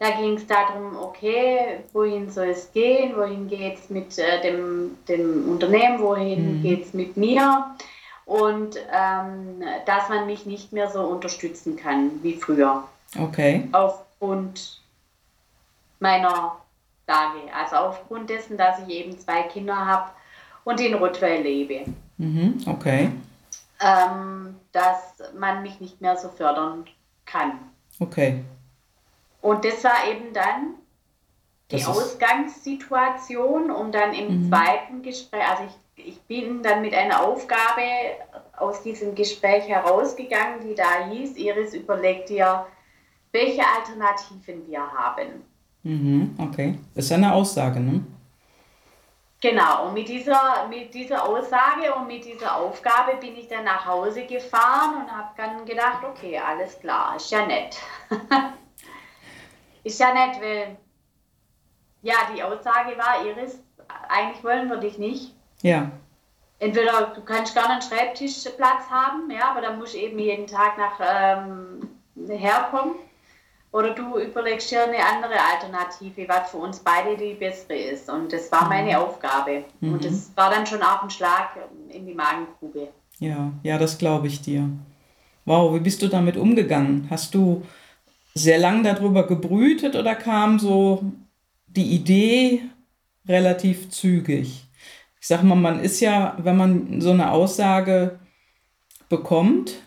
[0.00, 4.96] da ging es darum, okay, wohin soll es gehen, wohin geht es mit äh, dem,
[5.06, 6.62] dem Unternehmen, wohin mhm.
[6.62, 7.76] geht es mit mir
[8.24, 12.84] und ähm, dass man mich nicht mehr so unterstützen kann wie früher.
[13.18, 13.68] Okay.
[13.72, 14.80] Aufgrund
[15.98, 16.56] meiner
[17.06, 20.12] Lage, also aufgrund dessen, dass ich eben zwei Kinder habe
[20.64, 21.84] und in Rottweil lebe.
[22.16, 22.62] Mhm.
[22.64, 23.10] Okay.
[23.80, 26.86] Ähm, dass man mich nicht mehr so fördern
[27.26, 27.52] kann.
[27.98, 28.42] Okay.
[29.40, 30.74] Und das war eben dann
[31.70, 34.48] die das Ausgangssituation, um dann im mhm.
[34.48, 35.64] zweiten Gespräch, also
[35.96, 37.82] ich, ich bin dann mit einer Aufgabe
[38.56, 42.66] aus diesem Gespräch herausgegangen, die da hieß, Iris, überleg dir,
[43.32, 45.44] welche Alternativen wir haben.
[45.82, 48.04] Mhm, okay, das ist eine Aussage, ne?
[49.42, 53.86] Genau, und mit dieser, mit dieser Aussage und mit dieser Aufgabe bin ich dann nach
[53.86, 57.78] Hause gefahren und habe dann gedacht, okay, alles klar, ist ja nett.
[59.84, 60.76] ist ja nett, weil
[62.02, 63.58] ja, die Aussage war, Iris,
[64.08, 65.34] eigentlich wollen wir dich nicht.
[65.62, 65.90] Ja.
[66.58, 70.76] Entweder du kannst gerne einen Schreibtischplatz haben, ja, aber dann musst du eben jeden Tag
[70.78, 71.88] nach ähm,
[72.28, 72.94] herkommen.
[73.72, 78.10] Oder du überlegst dir eine andere Alternative, was für uns beide die bessere ist.
[78.10, 78.96] Und das war meine mhm.
[78.96, 79.64] Aufgabe.
[79.80, 79.92] Mhm.
[79.92, 81.50] Und das war dann schon auch ein Schlag
[81.88, 82.88] in die Magengrube.
[83.20, 84.68] Ja, ja, das glaube ich dir.
[85.44, 87.06] Wow, wie bist du damit umgegangen?
[87.10, 87.64] Hast du
[88.34, 91.04] sehr lange darüber gebrütet oder kam so
[91.66, 92.62] die Idee
[93.26, 94.66] relativ zügig?
[95.20, 98.18] Ich sag mal, man ist ja, wenn man so eine Aussage
[99.08, 99.82] bekommt,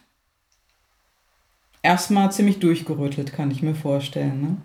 [1.81, 4.41] erstmal ziemlich durchgerüttelt, kann ich mir vorstellen.
[4.41, 4.57] Ne?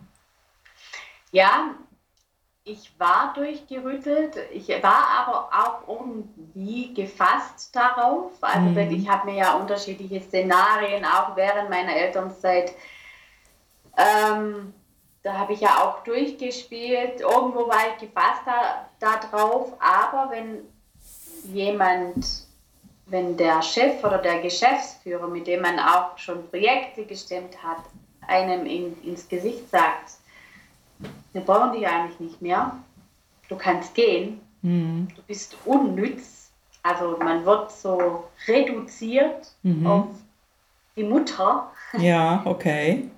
[1.33, 1.75] Ja,
[2.65, 8.33] ich war durchgerüttelt, ich war aber auch irgendwie gefasst darauf.
[8.43, 8.79] Also mhm.
[8.91, 12.73] ich habe mir ja unterschiedliche Szenarien auch während meiner Elternzeit.
[13.99, 14.73] Ähm,
[15.23, 17.21] da habe ich ja auch durchgespielt.
[17.21, 19.73] Irgendwo war ich gefasst da, da drauf.
[19.81, 20.61] Aber wenn
[21.53, 22.49] jemand
[23.11, 27.79] wenn der Chef oder der Geschäftsführer, mit dem man auch schon Projekte gestemmt hat,
[28.27, 30.13] einem in, ins Gesicht sagt,
[31.33, 32.77] wir brauchen dich eigentlich nicht mehr,
[33.49, 35.09] du kannst gehen, mhm.
[35.15, 36.51] du bist unnütz,
[36.83, 39.87] also man wird so reduziert mhm.
[39.87, 40.07] auf
[40.97, 41.71] die Mutter.
[41.99, 43.09] Ja, okay.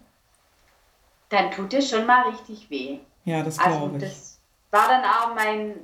[1.31, 2.99] Dann tut es schon mal richtig weh.
[3.25, 4.03] Ja, das glaube also, ich.
[4.03, 4.41] Das
[4.71, 5.75] war dann auch mein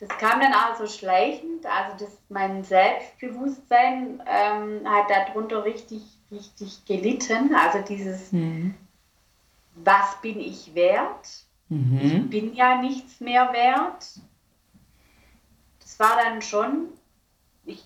[0.00, 6.86] das kam dann auch so schleichend, also das, mein Selbstbewusstsein ähm, hat darunter richtig, richtig
[6.86, 7.54] gelitten.
[7.54, 8.74] Also dieses, mhm.
[9.74, 11.44] was bin ich wert?
[11.68, 12.00] Mhm.
[12.00, 14.20] Ich bin ja nichts mehr wert.
[15.80, 16.88] Das war dann schon
[17.66, 17.84] ich,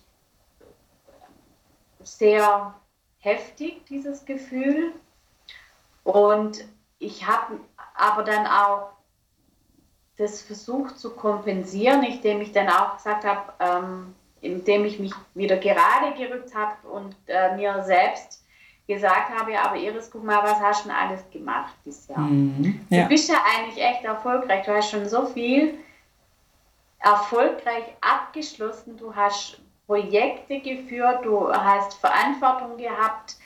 [2.05, 2.75] sehr
[3.19, 4.93] heftig, dieses Gefühl.
[6.05, 6.65] Und
[6.99, 7.61] ich habe
[7.95, 8.91] aber dann auch
[10.17, 15.57] das versucht zu kompensieren, indem ich dann auch gesagt habe, ähm, indem ich mich wieder
[15.57, 18.45] gerade gerückt habe und äh, mir selbst
[18.87, 22.19] gesagt habe, aber Iris, guck mal, was hast du denn alles gemacht dieses Jahr?
[22.19, 23.03] Mhm, ja.
[23.03, 24.65] Du bist ja eigentlich echt erfolgreich.
[24.67, 25.79] Du hast schon so viel
[26.99, 28.97] erfolgreich abgeschlossen.
[28.97, 33.37] Du hast Projekte geführt, du hast Verantwortung gehabt,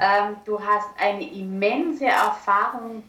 [0.00, 3.02] ähm, du hast eine immense Erfahrung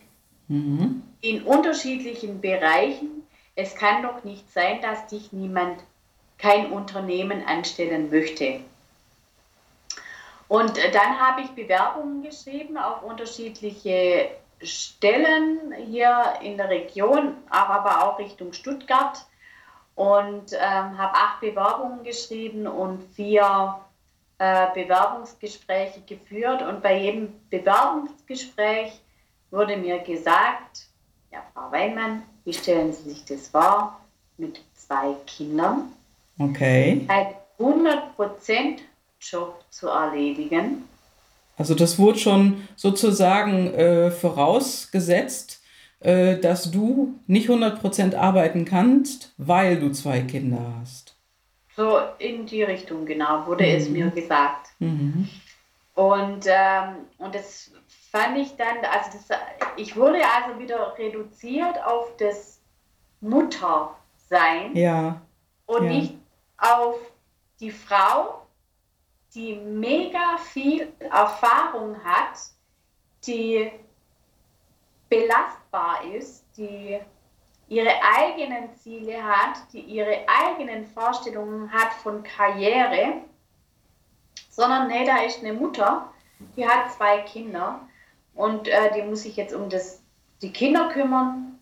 [0.48, 3.28] mhm in unterschiedlichen Bereichen.
[3.56, 5.84] Es kann doch nicht sein, dass dich niemand,
[6.38, 8.62] kein Unternehmen anstellen möchte.
[10.48, 14.32] Und dann habe ich Bewerbungen geschrieben auf unterschiedliche
[14.64, 19.24] Stellen hier in der Region, aber auch Richtung Stuttgart
[19.94, 23.90] und ähm, habe acht Bewerbungen geschrieben und vier äh,
[24.73, 26.62] Bewerbungsgespräche geführt.
[26.62, 28.99] Und bei jedem Bewerbungsgespräch
[29.51, 30.88] wurde mir gesagt,
[31.32, 33.99] ja, Frau Weinmann, wie stellen Sie sich das vor
[34.38, 35.91] mit zwei Kindern?
[36.39, 37.06] Okay.
[37.08, 37.27] Ein
[37.60, 38.80] 100%
[39.19, 40.86] Job zu erledigen.
[41.58, 45.62] Also das wurde schon sozusagen äh, vorausgesetzt,
[45.99, 51.11] äh, dass du nicht 100% arbeiten kannst, weil du zwei Kinder hast.
[51.82, 53.76] So in die Richtung, genau, wurde mhm.
[53.76, 54.67] es mir gesagt.
[54.78, 55.28] Mhm.
[55.96, 57.72] Und, ähm, und das
[58.12, 59.39] fand ich dann, also das,
[59.78, 62.62] ich wurde also wieder reduziert auf das
[63.20, 65.22] Muttersein ja.
[65.65, 65.89] und ja.
[65.89, 66.17] nicht
[66.58, 67.00] auf
[67.60, 68.46] die Frau,
[69.34, 72.38] die mega viel Erfahrung hat,
[73.26, 73.72] die
[75.10, 77.00] belastbar ist, die
[77.72, 83.22] ihre eigenen Ziele hat, die ihre eigenen Vorstellungen hat von Karriere,
[84.50, 86.12] sondern nee, da ist eine Mutter,
[86.58, 87.80] die hat zwei Kinder
[88.36, 90.02] und äh, die muss sich jetzt um das,
[90.42, 91.60] die Kinder kümmern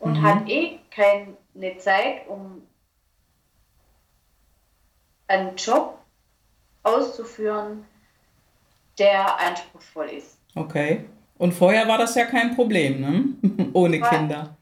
[0.00, 0.22] und mhm.
[0.22, 1.36] hat eh keine
[1.78, 2.66] Zeit, um
[5.28, 5.96] einen Job
[6.82, 7.84] auszuführen,
[8.98, 10.38] der anspruchsvoll ist.
[10.56, 11.04] Okay.
[11.38, 13.68] Und vorher war das ja kein Problem, ne?
[13.74, 14.56] ohne Kinder.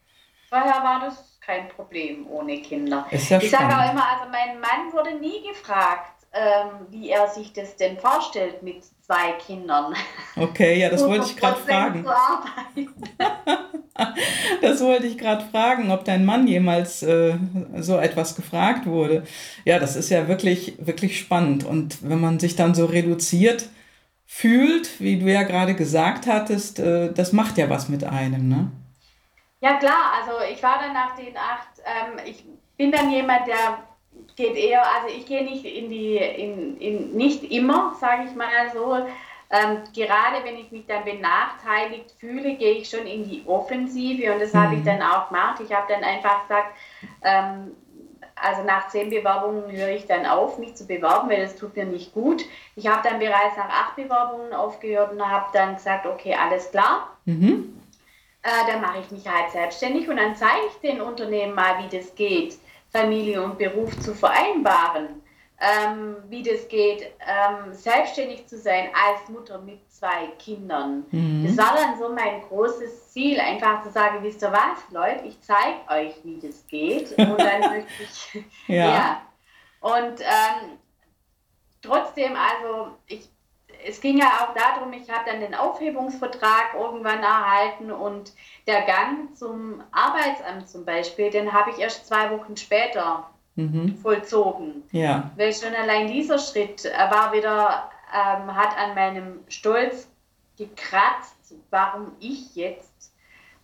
[0.51, 3.07] Vorher war das kein Problem ohne Kinder.
[3.11, 7.53] Ja ich sage auch immer, also mein Mann wurde nie gefragt, ähm, wie er sich
[7.53, 9.94] das denn vorstellt mit zwei Kindern.
[10.36, 12.05] Okay, ja, das wollte ich gerade fragen.
[14.61, 17.36] das wollte ich gerade fragen, ob dein Mann jemals äh,
[17.76, 19.24] so etwas gefragt wurde.
[19.64, 21.64] Ja, das ist ja wirklich, wirklich spannend.
[21.64, 23.68] Und wenn man sich dann so reduziert
[24.26, 28.70] fühlt, wie du ja gerade gesagt hattest, äh, das macht ja was mit einem, ne?
[29.61, 30.12] Ja, klar.
[30.18, 32.44] Also ich war dann nach den acht, ähm, ich
[32.76, 33.78] bin dann jemand, der
[34.36, 38.70] geht eher, also ich gehe nicht in die, in, in nicht immer, sage ich mal
[38.72, 39.06] so.
[39.52, 44.40] Ähm, gerade wenn ich mich dann benachteiligt fühle, gehe ich schon in die Offensive und
[44.40, 44.58] das mhm.
[44.58, 44.86] habe ich mhm.
[44.86, 45.61] dann auch gemacht.
[45.61, 46.76] Ich habe dann einfach gesagt,
[47.22, 47.72] ähm,
[48.36, 51.84] also nach zehn Bewerbungen höre ich dann auf, mich zu bewerben, weil das tut mir
[51.84, 52.44] nicht gut.
[52.76, 57.16] Ich habe dann bereits nach acht Bewerbungen aufgehört und habe dann gesagt, okay, alles klar.
[57.26, 57.79] Mhm.
[58.43, 61.97] Äh, dann mache ich mich halt selbstständig und dann zeige ich den Unternehmen mal, wie
[61.97, 62.59] das geht,
[62.91, 65.22] Familie und Beruf zu vereinbaren.
[65.62, 71.05] Ähm, wie das geht, ähm, selbstständig zu sein als Mutter mit zwei Kindern.
[71.11, 71.45] Mhm.
[71.47, 75.38] Das war dann so mein großes Ziel, einfach zu sagen, wisst ihr was, Leute, ich
[75.43, 77.11] zeige euch, wie das geht.
[77.18, 78.74] Und dann möchte ich, ja.
[78.74, 79.22] ja.
[79.80, 80.78] Und ähm,
[81.82, 83.28] trotzdem, also ich,
[83.86, 88.32] es ging ja auch darum, ich habe dann den Aufhebungsvertrag irgendwann erhalten und
[88.66, 93.96] der Gang zum Arbeitsamt zum Beispiel, den habe ich erst zwei Wochen später mhm.
[93.96, 94.82] vollzogen.
[94.92, 95.30] Ja.
[95.36, 100.08] Weil schon allein dieser Schritt war wieder ähm, hat an meinem Stolz
[100.56, 103.12] gekratzt, warum ich jetzt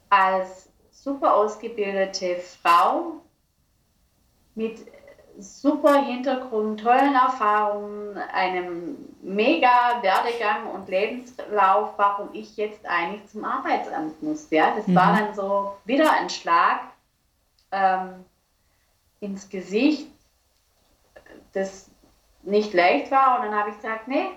[0.08, 3.20] als super ausgebildete Frau
[4.54, 4.86] mit
[5.38, 14.22] super Hintergrund, tollen Erfahrungen, einem mega Werdegang und Lebenslauf, warum ich jetzt eigentlich zum Arbeitsamt
[14.22, 14.48] muss.
[14.50, 14.74] Ja?
[14.76, 14.94] Das mhm.
[14.94, 16.80] war dann so wieder ein Schlag
[17.72, 18.24] ähm,
[19.20, 20.08] ins Gesicht,
[21.52, 21.90] das
[22.42, 23.36] nicht leicht war.
[23.36, 24.28] Und dann habe ich gesagt, nee,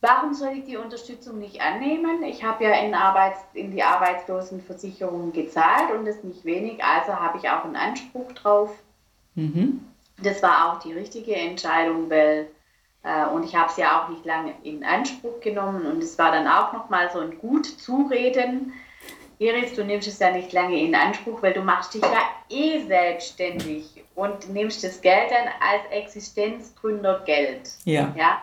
[0.00, 2.22] warum soll ich die Unterstützung nicht annehmen?
[2.22, 7.38] Ich habe ja in, Arbeits-, in die Arbeitslosenversicherung gezahlt und das nicht wenig, also habe
[7.38, 8.70] ich auch einen Anspruch drauf.
[9.34, 9.80] Mhm.
[10.22, 12.48] Das war auch die richtige Entscheidung, weil
[13.02, 16.32] äh, und ich habe es ja auch nicht lange in Anspruch genommen und es war
[16.32, 18.72] dann auch nochmal so ein gut Zureden.
[19.38, 22.84] Iris, du nimmst es ja nicht lange in Anspruch, weil du machst dich ja eh
[22.86, 27.70] selbstständig und nimmst das Geld dann als Existenzgründer Geld.
[27.84, 28.14] Ja.
[28.16, 28.42] ja?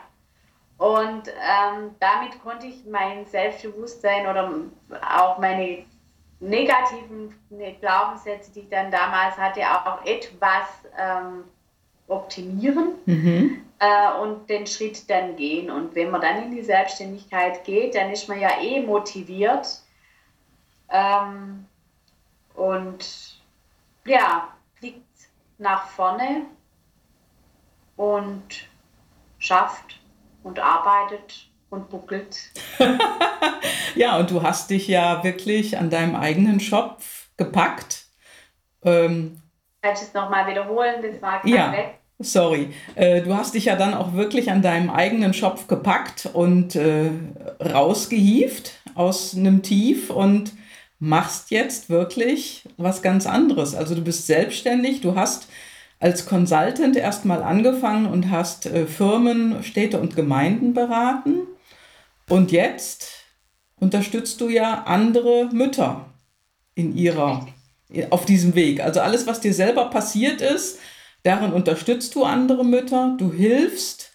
[0.78, 4.52] Und ähm, damit konnte ich mein Selbstbewusstsein oder
[5.18, 5.86] auch meine
[6.40, 7.34] negativen
[7.82, 10.68] Glaubenssätze, die ich dann damals hatte, auch etwas
[10.98, 11.44] ähm,
[12.08, 13.66] optimieren mhm.
[13.80, 15.70] äh, und den Schritt dann gehen.
[15.70, 19.82] Und wenn man dann in die Selbstständigkeit geht, dann ist man ja eh motiviert
[20.90, 21.66] ähm,
[22.56, 23.40] und
[24.06, 24.50] ja,
[25.60, 26.46] nach vorne
[27.98, 28.70] und
[29.38, 30.00] schafft
[30.44, 32.38] und arbeitet und buckelt.
[33.96, 38.06] ja, und du hast dich ja wirklich an deinem eigenen Schopf gepackt.
[38.84, 39.42] Ähm,
[39.82, 41.02] du es nochmal wiederholen?
[41.02, 41.72] Das war ja.
[41.72, 42.00] weg.
[42.22, 46.76] Sorry, äh, du hast dich ja dann auch wirklich an deinem eigenen Schopf gepackt und
[46.76, 47.12] äh,
[47.64, 50.52] rausgehieft aus einem Tief und
[51.00, 53.74] machst jetzt wirklich was ganz anderes.
[53.74, 55.48] Also du bist selbstständig, du hast
[56.02, 61.48] als Consultant erstmal angefangen und hast äh, Firmen, Städte und Gemeinden beraten.
[62.30, 63.26] Und jetzt
[63.80, 66.06] unterstützt du ja andere Mütter
[66.76, 67.48] in ihrer,
[68.10, 68.82] auf diesem Weg.
[68.82, 70.80] Also alles, was dir selber passiert ist,
[71.24, 74.14] darin unterstützt du andere Mütter, du hilfst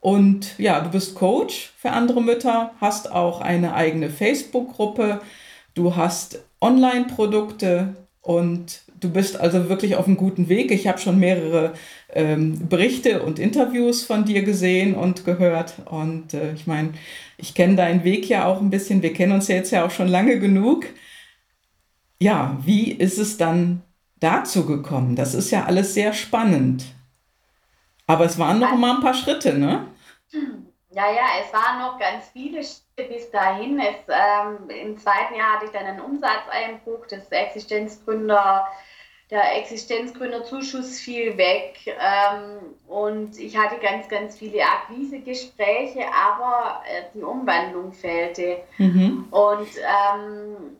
[0.00, 5.20] und ja, du bist Coach für andere Mütter, hast auch eine eigene Facebook-Gruppe,
[5.74, 10.70] Du hast Online-Produkte und du bist also wirklich auf einem guten Weg.
[10.70, 11.74] Ich habe schon mehrere
[12.10, 15.74] ähm, Berichte und Interviews von dir gesehen und gehört.
[15.86, 16.92] Und äh, ich meine,
[17.36, 19.02] ich kenne deinen Weg ja auch ein bisschen.
[19.02, 20.86] Wir kennen uns ja jetzt ja auch schon lange genug.
[22.20, 23.82] Ja, wie ist es dann
[24.20, 25.16] dazu gekommen?
[25.16, 26.84] Das ist ja alles sehr spannend.
[28.06, 29.86] Aber es waren noch mal ein paar Schritte, ne?
[30.94, 33.80] Ja, ja, es waren noch ganz viele Schritte bis dahin.
[33.80, 38.66] Es, ähm, Im zweiten Jahr hatte ich dann einen Umsatzeinbruch des Existenzgründer,
[39.32, 47.22] der Existenzgründerzuschuss fiel weg ähm, und ich hatte ganz, ganz viele Akquisegespräche, aber äh, die
[47.22, 48.58] Umwandlung fehlte.
[48.76, 49.26] Mhm.
[49.30, 50.76] Und, ähm,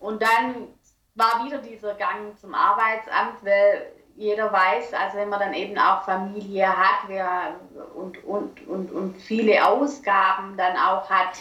[0.00, 0.66] und dann
[1.14, 6.02] war wieder dieser Gang zum Arbeitsamt, weil jeder weiß, also wenn man dann eben auch
[6.02, 7.54] Familie hat wer,
[7.94, 11.38] und, und, und, und viele Ausgaben dann auch hat,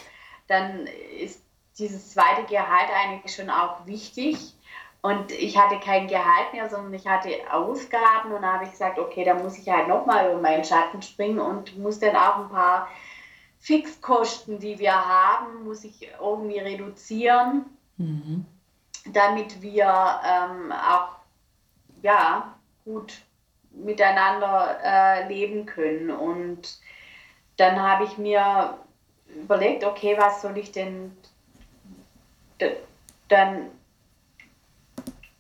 [0.48, 0.88] dann
[1.20, 1.42] ist
[1.80, 4.54] dieses zweite Gehalt eigentlich schon auch wichtig.
[5.02, 9.00] Und ich hatte kein Gehalt mehr, sondern ich hatte Ausgaben und da habe ich gesagt,
[9.00, 12.50] okay, da muss ich halt nochmal über meinen Schatten springen und muss dann auch ein
[12.50, 12.90] paar
[13.60, 17.66] Fixkosten, die wir haben, muss ich irgendwie reduzieren,
[17.98, 18.46] mhm.
[19.14, 21.10] damit wir ähm, auch
[22.02, 23.22] ja, gut
[23.72, 26.10] miteinander äh, leben können.
[26.10, 26.80] Und
[27.56, 28.78] dann habe ich mir
[29.34, 31.16] überlegt, okay, was soll ich denn
[33.30, 33.72] dann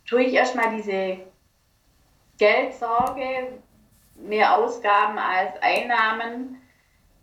[0.09, 1.17] tue ich erstmal diese
[2.39, 3.59] Geldsorge,
[4.15, 6.61] mehr Ausgaben als Einnahmen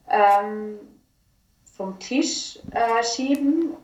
[0.09, 0.79] ähm,
[1.65, 3.75] vom Tisch äh, schieben,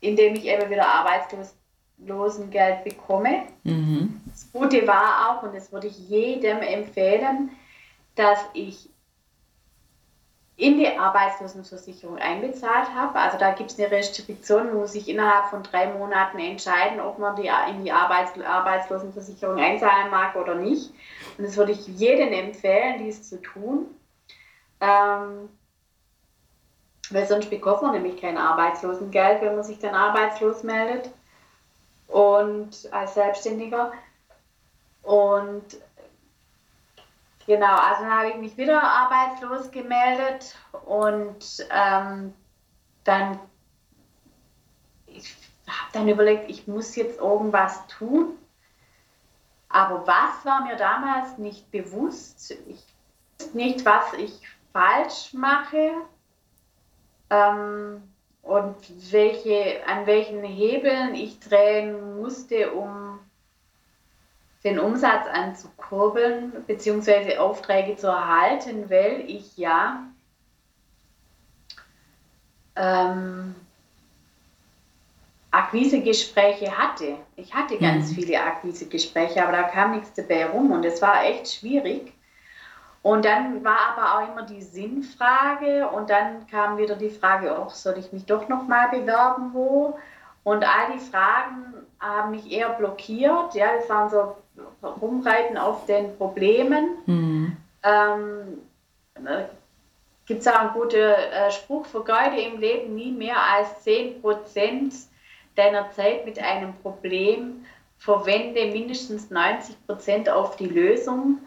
[0.00, 3.46] indem ich eben wieder Arbeitslosengeld bekomme.
[3.64, 4.20] Mhm.
[4.26, 7.50] Das Gute war auch, und das würde ich jedem empfehlen,
[8.14, 8.90] dass ich
[10.58, 13.18] in die Arbeitslosenversicherung einbezahlt habe.
[13.18, 17.18] Also da gibt es eine Restriktion, man muss sich innerhalb von drei Monaten entscheiden, ob
[17.18, 20.90] man die, in die Arbeits Arbeitslosenversicherung einzahlen mag oder nicht.
[21.36, 23.86] Und das würde ich jedem empfehlen, dies zu tun.
[24.80, 25.50] Ähm,
[27.10, 31.10] weil sonst bekommt man nämlich kein Arbeitslosengeld, wenn man sich dann arbeitslos meldet
[32.08, 33.92] und als Selbstständiger.
[35.02, 35.64] Und
[37.46, 42.34] genau, also dann habe ich mich wieder arbeitslos gemeldet und ähm,
[43.04, 43.38] dann
[45.06, 45.34] ich
[45.66, 48.38] habe dann überlegt, ich muss jetzt irgendwas tun.
[49.68, 52.52] Aber was war mir damals nicht bewusst?
[52.68, 52.84] Ich
[53.38, 54.40] wusste nicht, was ich
[54.72, 55.92] falsch mache
[57.30, 58.02] ähm,
[58.42, 58.76] und
[59.12, 63.18] welche, an welchen Hebeln ich drehen musste, um
[64.64, 67.38] den Umsatz anzukurbeln bzw.
[67.38, 70.02] Aufträge zu erhalten, weil ich ja
[72.74, 73.54] ähm,
[75.50, 77.16] Akquisegespräche hatte.
[77.36, 78.14] Ich hatte ganz mhm.
[78.14, 82.12] viele Akquisegespräche, aber da kam nichts dabei rum und es war echt schwierig.
[83.02, 87.68] Und dann war aber auch immer die Sinnfrage und dann kam wieder die Frage, oh,
[87.68, 89.96] soll ich mich doch noch mal bewerben wo?
[90.42, 93.54] Und all die Fragen haben mich eher blockiert.
[93.54, 94.36] Ja, das waren so
[94.82, 96.88] Rumreiten auf den Problemen.
[97.06, 97.56] Mhm.
[97.82, 98.58] Ähm,
[100.26, 104.92] Gibt es auch einen guten äh, Spruch, vergeude im Leben nie mehr als 10%
[105.54, 107.64] deiner Zeit mit einem Problem,
[107.98, 111.38] verwende mindestens 90% auf die Lösung.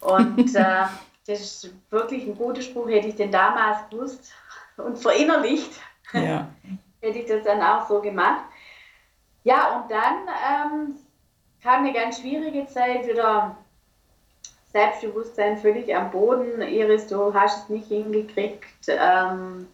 [0.00, 0.84] Und äh,
[1.26, 4.32] das ist wirklich ein guter Spruch, hätte ich den damals gewusst
[4.76, 5.72] und verinnerlicht,
[6.12, 6.48] ja.
[7.00, 8.44] hätte ich das dann auch so gemacht.
[9.44, 10.96] Ja, und dann ähm,
[11.62, 13.56] kam eine ganz schwierige Zeit, wieder
[14.72, 16.60] Selbstbewusstsein völlig am Boden.
[16.62, 18.88] Iris, du hast es nicht hingekriegt.
[18.88, 19.66] Ähm,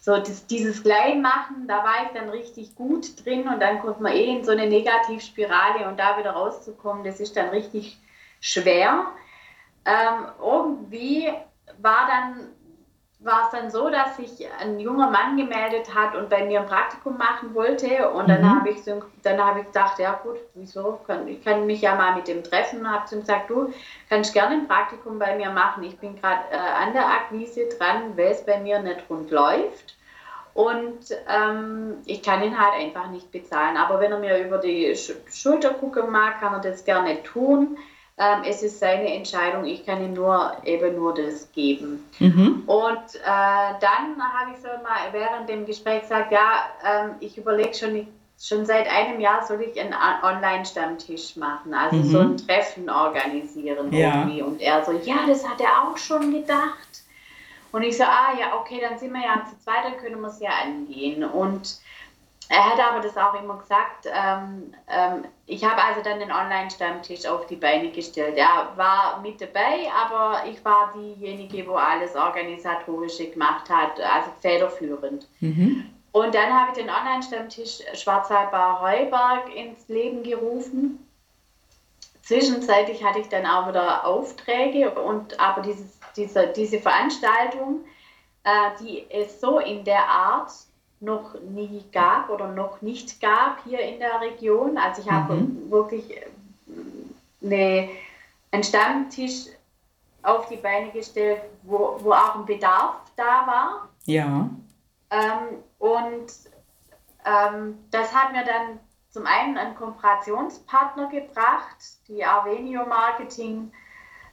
[0.00, 4.12] so das, dieses Kleinmachen, da war ich dann richtig gut drin und dann kommt man
[4.12, 7.98] eh in so eine Negativspirale und da wieder rauszukommen, das ist dann richtig
[8.40, 9.12] schwer
[9.88, 11.32] ähm, irgendwie
[11.80, 12.48] war dann
[13.20, 16.66] war es dann so, dass sich ein junger Mann gemeldet hat und bei mir ein
[16.66, 18.10] Praktikum machen wollte.
[18.10, 18.60] Und dann mhm.
[18.60, 21.00] habe ich, hab ich gedacht, ja gut, wieso?
[21.26, 22.80] Ich kann mich ja mal mit dem treffen.
[22.80, 23.72] Und habe zu ihm gesagt, du
[24.08, 25.82] kannst gerne ein Praktikum bei mir machen.
[25.82, 29.96] Ich bin gerade äh, an der Akquise dran, weil es bei mir nicht rund läuft.
[30.54, 33.76] Und ähm, ich kann ihn halt einfach nicht bezahlen.
[33.76, 34.94] Aber wenn er mir über die
[35.28, 37.78] Schulter gucken mag, kann er das gerne tun.
[38.20, 42.04] Ähm, es ist seine Entscheidung, ich kann ihm nur eben nur das geben.
[42.18, 42.64] Mhm.
[42.66, 47.74] Und äh, dann habe ich so mal während dem Gespräch gesagt, ja, ähm, ich überlege
[47.74, 48.08] schon,
[48.40, 52.04] schon seit einem Jahr soll ich einen Online-Stammtisch machen, also mhm.
[52.04, 54.16] so ein Treffen organisieren ja.
[54.16, 54.42] irgendwie.
[54.42, 56.88] Und er so, ja, das hat er auch schon gedacht.
[57.70, 60.28] Und ich so, ah ja, okay, dann sind wir ja zu zweit, dann können wir
[60.28, 61.22] es ja angehen.
[61.22, 61.78] Und
[62.48, 64.06] er hat aber das auch immer gesagt.
[64.06, 68.36] Ähm, ähm, ich habe also dann den Online-Stammtisch auf die Beine gestellt.
[68.36, 75.28] Er war mit dabei, aber ich war diejenige, wo alles Organisatorische gemacht hat, also federführend.
[75.40, 75.90] Mhm.
[76.12, 81.06] Und dann habe ich den Online-Stammtisch Schwarzwaldbauer Heuberg ins Leben gerufen.
[82.22, 87.84] Zwischenzeitlich hatte ich dann auch wieder Aufträge und aber dieses, diese, diese Veranstaltung,
[88.44, 90.50] äh, die es so in der Art
[91.00, 94.76] noch nie gab oder noch nicht gab hier in der Region.
[94.78, 95.70] Also ich habe mhm.
[95.70, 96.26] wirklich äh,
[97.42, 97.88] eine,
[98.50, 99.46] einen Stammtisch
[100.22, 103.88] auf die Beine gestellt, wo, wo auch ein Bedarf da war.
[104.04, 104.50] Ja.
[105.10, 106.26] Ähm, und
[107.24, 108.80] ähm, das hat mir dann
[109.10, 111.76] zum einen einen Kooperationspartner gebracht,
[112.08, 113.72] die Arvenio Marketing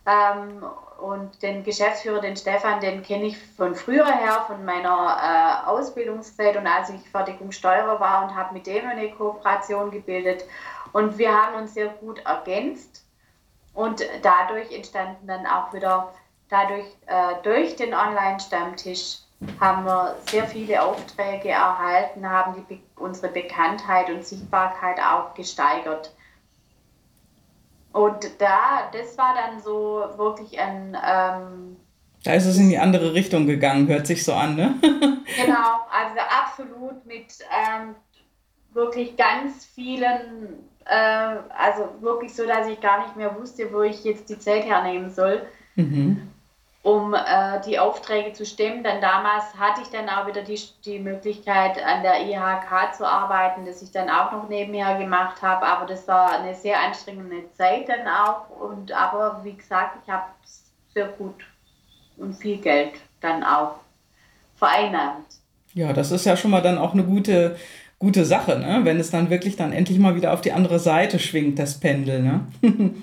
[0.05, 0.63] ähm,
[0.99, 6.55] und den Geschäftsführer, den Stefan, den kenne ich von früher her, von meiner äh, Ausbildungszeit
[6.55, 10.45] und als ich Fertigungssteuerer war und habe mit dem eine Kooperation gebildet.
[10.93, 13.05] Und wir haben uns sehr gut ergänzt
[13.73, 16.13] und dadurch entstanden dann auch wieder,
[16.49, 19.19] dadurch äh, durch den Online-Stammtisch
[19.59, 26.13] haben wir sehr viele Aufträge erhalten, haben die, unsere Bekanntheit und Sichtbarkeit auch gesteigert.
[27.95, 30.97] Und da, das war dann so wirklich ein.
[31.01, 31.77] Ähm,
[32.25, 34.75] da ist es in die andere Richtung gegangen, hört sich so an, ne?
[34.81, 37.95] genau, also absolut mit, ähm,
[38.73, 44.03] wirklich ganz vielen, äh, also wirklich so, dass ich gar nicht mehr wusste, wo ich
[44.03, 45.43] jetzt die Zeit hernehmen soll.
[45.75, 46.34] Mhm
[46.85, 48.83] um äh, die Aufträge zu stemmen.
[48.83, 53.65] Denn damals hatte ich dann auch wieder die, die Möglichkeit, an der IHK zu arbeiten,
[53.65, 55.65] das ich dann auch noch nebenher gemacht habe.
[55.65, 58.49] Aber das war eine sehr anstrengende Zeit dann auch.
[58.51, 60.25] Und aber wie gesagt, ich habe
[60.93, 61.43] sehr gut
[62.17, 63.77] und viel Geld dann auch
[64.55, 65.25] vereinnahmt.
[65.73, 67.57] Ja, das ist ja schon mal dann auch eine gute,
[67.97, 68.81] gute Sache, ne?
[68.83, 72.21] wenn es dann wirklich dann endlich mal wieder auf die andere Seite schwingt, das Pendel.
[72.21, 72.45] Ne?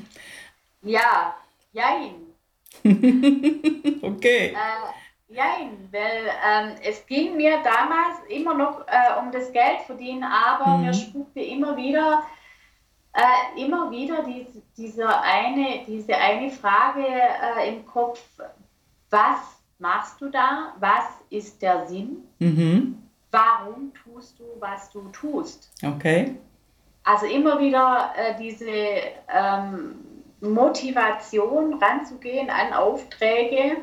[0.82, 1.34] ja,
[1.72, 2.21] jein.
[4.02, 4.54] okay.
[4.54, 5.44] Äh, ja,
[5.90, 10.84] weil ähm, es ging mir damals immer noch äh, um das Geld verdienen, aber mhm.
[10.84, 12.22] mir spukte immer wieder,
[13.14, 18.20] äh, immer wieder die, diese, eine, diese eine Frage äh, im Kopf,
[19.08, 20.74] was machst du da?
[20.80, 22.24] Was ist der Sinn?
[22.38, 23.02] Mhm.
[23.30, 25.72] Warum tust du, was du tust?
[25.82, 26.36] Okay.
[27.04, 28.68] Also immer wieder äh, diese
[29.28, 30.11] ähm,
[30.42, 33.76] Motivation ranzugehen an Aufträge,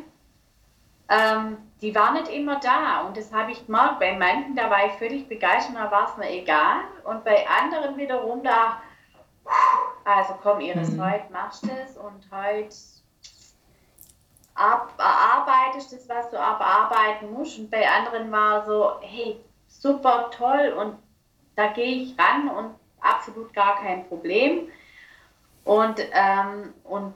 [1.09, 3.01] ähm, die war nicht immer da.
[3.01, 3.99] Und das habe ich gemerkt.
[3.99, 6.81] Bei manchen, da war ich völlig begeistert, da war es mir egal.
[7.05, 8.81] Und bei anderen wiederum, da,
[10.03, 11.03] also komm, Iris, mhm.
[11.03, 12.75] heute machst du es und heute
[14.53, 17.57] ab, arbeitest das, was du abarbeiten musst.
[17.57, 20.97] Und bei anderen war so, hey, super toll und
[21.55, 24.69] da gehe ich ran und absolut gar kein Problem.
[25.63, 27.13] Und, ähm, und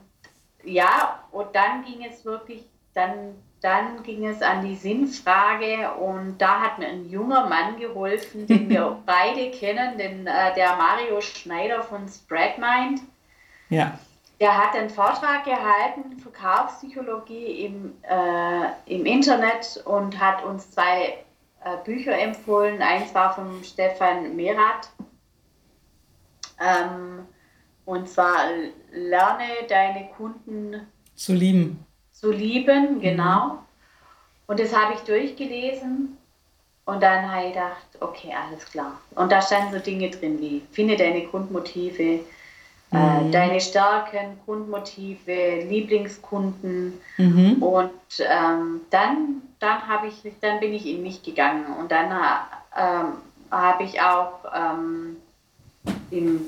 [0.64, 2.64] ja, und dann ging es wirklich,
[2.94, 8.46] dann, dann ging es an die Sinnfrage und da hat mir ein junger Mann geholfen,
[8.46, 13.00] den wir beide kennen, den, äh, der Mario Schneider von Spreadmind.
[13.68, 13.98] Ja.
[14.40, 21.24] Der hat einen Vortrag gehalten, Verkaufspsychologie im, äh, im Internet und hat uns zwei
[21.64, 22.82] äh, Bücher empfohlen.
[22.82, 24.90] Eins war von Stefan Merath.
[26.60, 27.26] Ähm,
[27.84, 28.36] und zwar
[28.92, 31.84] lerne deine Kunden zu lieben.
[32.12, 33.00] Zu lieben, mhm.
[33.00, 33.46] genau.
[33.46, 33.58] Mhm.
[34.46, 36.16] Und das habe ich durchgelesen
[36.84, 38.98] und dann habe ich gedacht, okay, alles klar.
[39.14, 42.20] Und da standen so Dinge drin wie, finde deine Grundmotive, äh,
[42.92, 43.28] mhm.
[43.28, 47.00] äh, deine Stärken, Grundmotive, Lieblingskunden.
[47.16, 47.62] Mhm.
[47.62, 52.10] Und ähm, dann, dann, habe ich, dann bin ich in mich gegangen und dann
[52.76, 53.14] ähm,
[53.50, 55.16] habe ich auch ähm,
[56.10, 56.46] im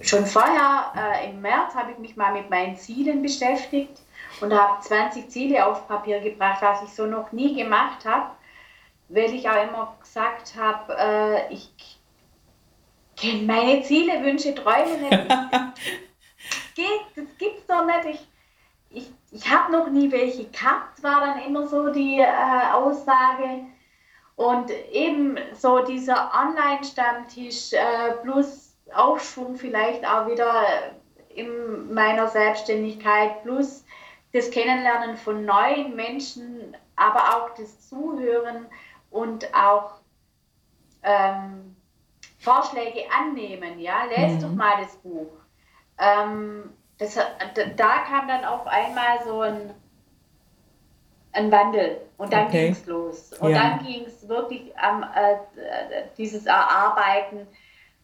[0.00, 4.00] schon vorher äh, im März habe ich mich mal mit meinen Zielen beschäftigt
[4.40, 8.30] und habe 20 Ziele auf Papier gebracht, was ich so noch nie gemacht habe,
[9.08, 11.70] weil ich auch immer gesagt habe, äh, ich
[13.16, 15.28] kenne meine Ziele, Wünsche, Träume nicht.
[16.74, 18.20] geht, das gibt's doch nicht.
[18.90, 23.66] Ich, ich, ich habe noch nie welche gehabt, war dann immer so die äh, Aussage.
[24.36, 28.61] Und eben so dieser Online-Stammtisch äh, plus
[28.94, 30.64] Aufschwung vielleicht auch wieder
[31.28, 33.84] in meiner Selbstständigkeit plus
[34.32, 38.66] das Kennenlernen von neuen Menschen, aber auch das Zuhören
[39.10, 39.92] und auch
[41.02, 41.76] ähm,
[42.38, 43.78] Vorschläge annehmen.
[43.78, 44.40] Ja, lest mhm.
[44.40, 45.32] doch mal das Buch.
[45.98, 47.18] Ähm, das,
[47.76, 49.74] da kam dann auf einmal so ein,
[51.32, 52.64] ein Wandel und dann okay.
[52.64, 53.32] ging es los.
[53.34, 53.58] Und ja.
[53.58, 55.36] dann ging es wirklich am äh,
[56.16, 57.46] dieses Erarbeiten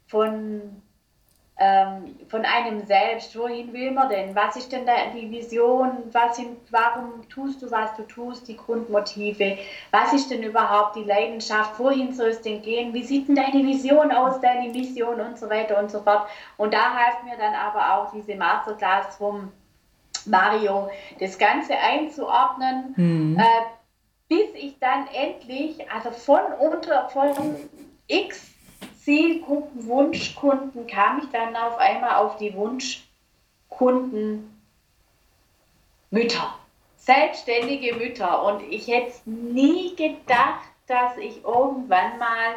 [0.09, 0.83] von,
[1.59, 3.39] ähm, von einem selbst.
[3.39, 4.35] Wohin will man denn?
[4.35, 5.91] Was ist denn da die Vision?
[6.13, 8.49] Was sind, warum tust du, was du tust?
[8.49, 9.59] Die Grundmotive?
[9.91, 11.79] Was ist denn überhaupt die Leidenschaft?
[11.79, 12.93] Wohin soll es denn gehen?
[12.93, 16.27] Wie sieht denn deine Vision aus, deine Mission und so weiter und so fort?
[16.57, 19.53] Und da half mir dann aber auch diese Masterclass vom
[20.27, 20.91] Mario,
[21.21, 22.95] das Ganze einzuordnen.
[22.97, 23.39] Mhm.
[23.39, 23.79] Äh,
[24.29, 27.33] bis ich dann endlich, also von unter von
[28.07, 28.48] X
[29.09, 34.61] Zielgruppen, Wunschkunden kam ich dann auf einmal auf die Wunschkunden
[36.11, 36.55] Mütter,
[36.99, 38.45] selbstständige Mütter.
[38.45, 42.57] Und ich hätte nie gedacht, dass ich irgendwann mal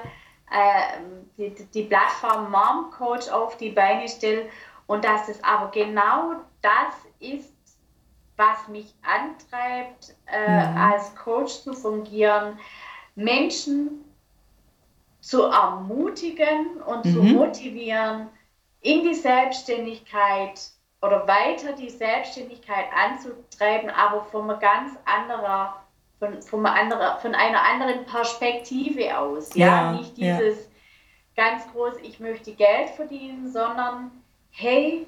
[0.51, 0.99] äh,
[1.37, 4.49] die, die Plattform Mom Coach auf die Beine stelle
[4.87, 7.53] und dass es aber genau das ist,
[8.35, 10.77] was mich antreibt, äh, mhm.
[10.77, 12.59] als Coach zu fungieren,
[13.15, 14.03] Menschen
[15.21, 17.13] zu ermutigen und mhm.
[17.13, 18.27] zu motivieren,
[18.81, 20.59] in die Selbstständigkeit
[21.01, 25.83] oder weiter die Selbstständigkeit anzutreiben, aber von einer ganz anderer,
[26.19, 29.55] von, von, einer, anderer, von einer anderen Perspektive aus.
[29.55, 30.69] Ja, ja nicht dieses
[31.35, 31.45] ja.
[31.45, 34.11] ganz groß, ich möchte Geld verdienen, sondern
[34.51, 35.07] hey,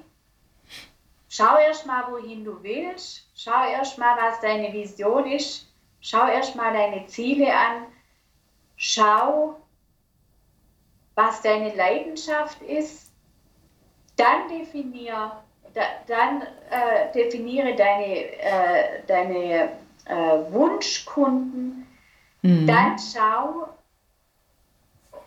[1.28, 5.68] schau erst mal, wohin du willst, schau erst mal, was deine Vision ist,
[6.00, 7.86] schau erst mal deine Ziele an,
[8.76, 9.60] schau,
[11.14, 13.12] was deine Leidenschaft ist,
[14.16, 15.32] dann definier,
[15.74, 19.72] da, dann äh, definiere deine, äh, deine
[20.06, 21.86] äh, Wunschkunden,
[22.42, 22.66] mhm.
[22.66, 23.68] dann schau,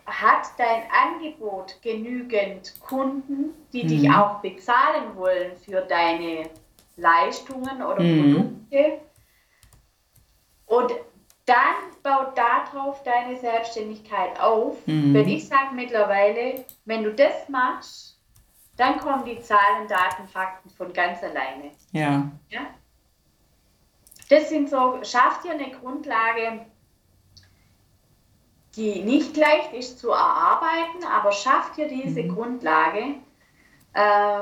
[0.06, 3.88] hat dein Angebot genügend Kunden, die mhm.
[3.88, 6.48] dich auch bezahlen wollen für deine
[6.96, 8.34] Leistungen oder mhm.
[8.34, 9.00] Produkte.
[10.66, 10.92] Und
[11.48, 14.86] dann baut darauf deine Selbstständigkeit auf.
[14.86, 15.14] Mhm.
[15.14, 18.18] Wenn ich sage mittlerweile, wenn du das machst,
[18.76, 21.72] dann kommen die Zahlen, Daten, Fakten von ganz alleine.
[21.92, 22.30] Ja.
[22.50, 22.60] ja?
[24.28, 26.66] Das sind so, schafft dir eine Grundlage,
[28.76, 32.34] die nicht leicht ist zu erarbeiten, aber schafft dir diese mhm.
[32.34, 33.14] Grundlage.
[33.94, 34.40] Äh,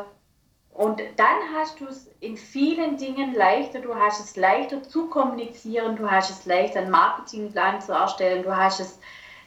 [0.77, 5.97] und dann hast du es in vielen Dingen leichter, du hast es leichter zu kommunizieren,
[5.97, 8.99] du hast es leichter, einen Marketingplan zu erstellen, du hast es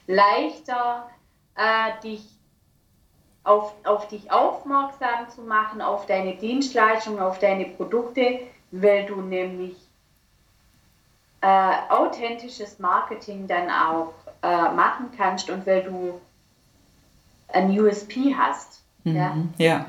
[0.08, 1.08] leichter,
[1.54, 2.26] äh, dich
[3.44, 8.40] auf, auf dich aufmerksam zu machen, auf deine Dienstleistungen, auf deine Produkte,
[8.72, 9.76] weil du nämlich
[11.42, 16.20] äh, authentisches Marketing dann auch äh, machen kannst und weil du
[17.52, 18.82] ein USP hast.
[19.04, 19.36] Mhm, ja.
[19.58, 19.86] ja.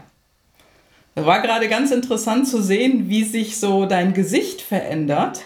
[1.14, 5.44] Es war gerade ganz interessant zu sehen, wie sich so dein Gesicht verändert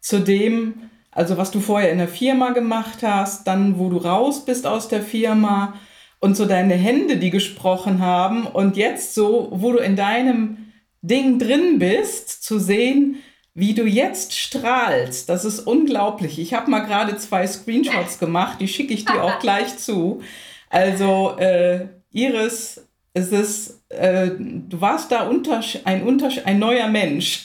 [0.00, 4.44] zu dem, also was du vorher in der Firma gemacht hast, dann wo du raus
[4.44, 5.74] bist aus der Firma
[6.20, 11.38] und so deine Hände, die gesprochen haben und jetzt so, wo du in deinem Ding
[11.38, 13.16] drin bist, zu sehen,
[13.54, 15.28] wie du jetzt strahlst.
[15.28, 16.38] Das ist unglaublich.
[16.38, 20.22] Ich habe mal gerade zwei Screenshots gemacht, die schicke ich dir auch gleich zu.
[20.68, 27.42] Also äh, Iris, es ist, äh, du warst da unter, ein, unter, ein neuer Mensch.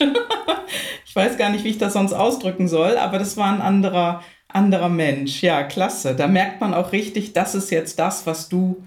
[1.04, 4.22] ich weiß gar nicht, wie ich das sonst ausdrücken soll, aber das war ein anderer,
[4.48, 5.42] anderer Mensch.
[5.42, 6.14] Ja, klasse.
[6.14, 8.84] Da merkt man auch richtig, das ist jetzt das, was du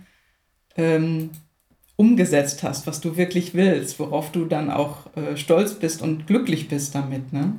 [0.78, 1.32] ähm,
[1.97, 6.70] umgesetzt hast, was du wirklich willst, worauf du dann auch äh, stolz bist und glücklich
[6.70, 7.34] bist damit.
[7.34, 7.53] Ne?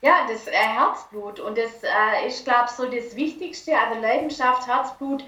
[0.00, 1.40] Ja, das äh, Herzblut.
[1.40, 3.72] Und das äh, ist, glaube ich, so das Wichtigste.
[3.76, 5.24] Also Leidenschaft, Herzblut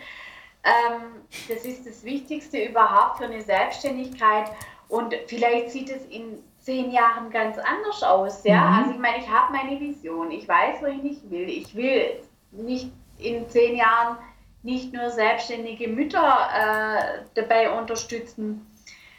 [0.67, 4.51] ähm, das ist das Wichtigste überhaupt für eine Selbstständigkeit.
[4.89, 8.45] Und vielleicht sieht es in zehn Jahren ganz anders aus.
[8.45, 8.61] Ja?
[8.63, 8.79] Mhm.
[8.79, 10.31] Also ich meine, ich habe meine Vision.
[10.31, 11.49] Ich weiß, wohin ich will.
[11.49, 14.19] Ich will nicht in zehn Jahren
[14.63, 18.67] nicht nur selbstständige Mütter äh, dabei unterstützen,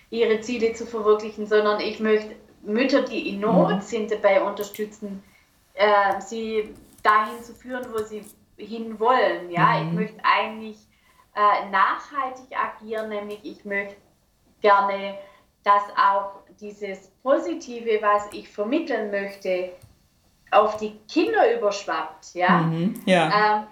[0.09, 3.81] ihre Ziele zu verwirklichen, sondern ich möchte Mütter, die in Not mhm.
[3.81, 5.23] sind, dabei unterstützen,
[5.73, 8.25] äh, sie dahin zu führen, wo sie
[8.57, 9.49] hinwollen.
[9.49, 9.87] Ja, mhm.
[9.87, 10.86] ich möchte eigentlich
[11.37, 13.95] äh, nachhaltig agieren, nämlich ich möchte
[14.59, 15.19] gerne,
[15.63, 19.73] dass auch dieses Positive, was ich vermitteln möchte,
[20.49, 23.57] auf die Kinder überschwappt, ja, mhm, ja.
[23.57, 23.63] Ähm,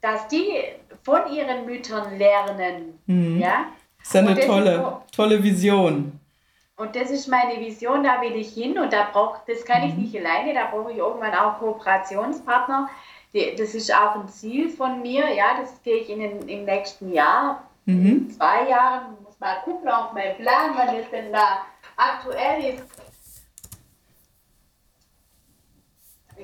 [0.00, 0.64] dass die
[1.04, 3.38] von ihren Müttern lernen, mhm.
[3.38, 3.66] ja.
[3.98, 6.18] Das ist eine tolle, ist so, tolle Vision.
[6.76, 9.94] Und das ist meine Vision, da will ich hin und da braucht, das kann ich
[9.94, 10.02] mhm.
[10.02, 12.88] nicht alleine, da brauche ich irgendwann auch Kooperationspartner,
[13.58, 17.12] das ist auch ein Ziel von mir, ja, das gehe ich in den, im nächsten
[17.12, 18.06] Jahr, mhm.
[18.06, 21.62] in zwei Jahren, muss mal gucken auf meinen Plan, wann es denn da
[21.96, 22.84] aktuell ist.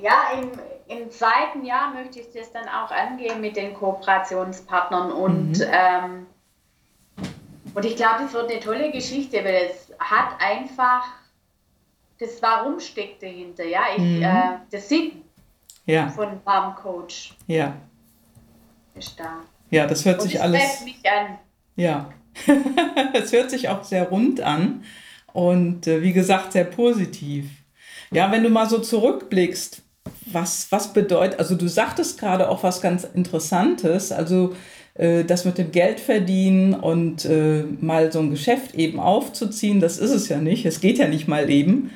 [0.00, 0.50] Ja, im,
[0.88, 5.66] im zweiten Jahr möchte ich das dann auch angehen mit den Kooperationspartnern und, mhm.
[5.70, 6.26] ähm,
[7.74, 11.04] und ich glaube, es wird eine tolle Geschichte, weil es hat einfach,
[12.18, 14.22] das Warum steckt dahinter, ja, ich, mhm.
[14.22, 15.21] äh, das sieht
[15.86, 16.08] ja.
[16.08, 17.34] von Farm Coach.
[17.46, 17.76] Ja.
[18.94, 19.40] Ist da.
[19.70, 20.84] Ja, das hört Und sich alles.
[20.84, 21.38] mich an.
[21.76, 22.10] Ja.
[23.14, 24.84] es hört sich auch sehr rund an
[25.32, 27.46] und äh, wie gesagt sehr positiv.
[28.10, 29.82] Ja, wenn du mal so zurückblickst,
[30.26, 34.54] was, was bedeutet, also du sagtest gerade auch was ganz Interessantes, also
[34.94, 39.98] äh, das mit dem Geld verdienen und äh, mal so ein Geschäft eben aufzuziehen, das
[39.98, 41.90] ist es ja nicht, es geht ja nicht mal eben,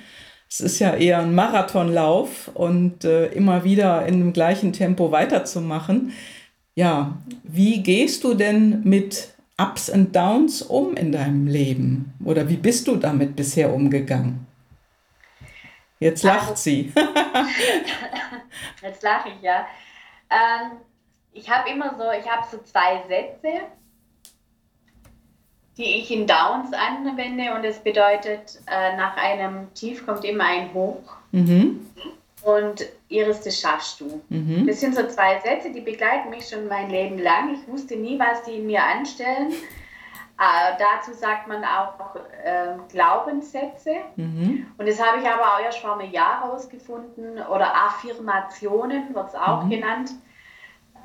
[0.48, 6.12] es ist ja eher ein Marathonlauf und äh, immer wieder in dem gleichen Tempo weiterzumachen.
[6.74, 12.14] Ja, wie gehst du denn mit Ups und Downs um in deinem Leben?
[12.24, 14.46] Oder wie bist du damit bisher umgegangen?
[15.98, 16.92] Jetzt lacht also, sie.
[18.82, 19.66] Jetzt lache ich, ja.
[20.30, 20.72] Ähm,
[21.32, 23.62] ich habe immer so, ich habe so zwei Sätze
[25.76, 30.72] die ich in Downs anwende und es bedeutet, äh, nach einem Tief kommt immer ein
[30.72, 31.02] Hoch.
[31.32, 31.86] Mhm.
[32.42, 34.22] Und Iris, das schaffst du.
[34.28, 34.66] Mhm.
[34.66, 37.54] Das sind so zwei Sätze, die begleiten mich schon mein Leben lang.
[37.54, 39.52] Ich wusste nie, was die in mir anstellen.
[40.38, 42.14] Äh, dazu sagt man auch
[42.44, 43.96] äh, Glaubenssätze.
[44.16, 44.66] Mhm.
[44.76, 47.38] Und das habe ich aber auch erst vor einem Jahr herausgefunden.
[47.46, 49.70] Oder Affirmationen wird es auch mhm.
[49.70, 50.10] genannt.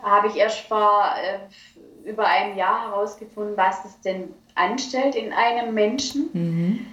[0.03, 5.74] habe ich erst vor äh, über einem Jahr herausgefunden, was es denn anstellt in einem
[5.74, 6.30] Menschen.
[6.34, 6.86] Mhm.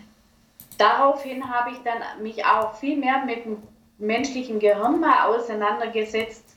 [0.78, 3.58] Daraufhin habe ich dann mich auch viel mehr mit dem
[3.98, 6.56] menschlichen Gehirn mal auseinandergesetzt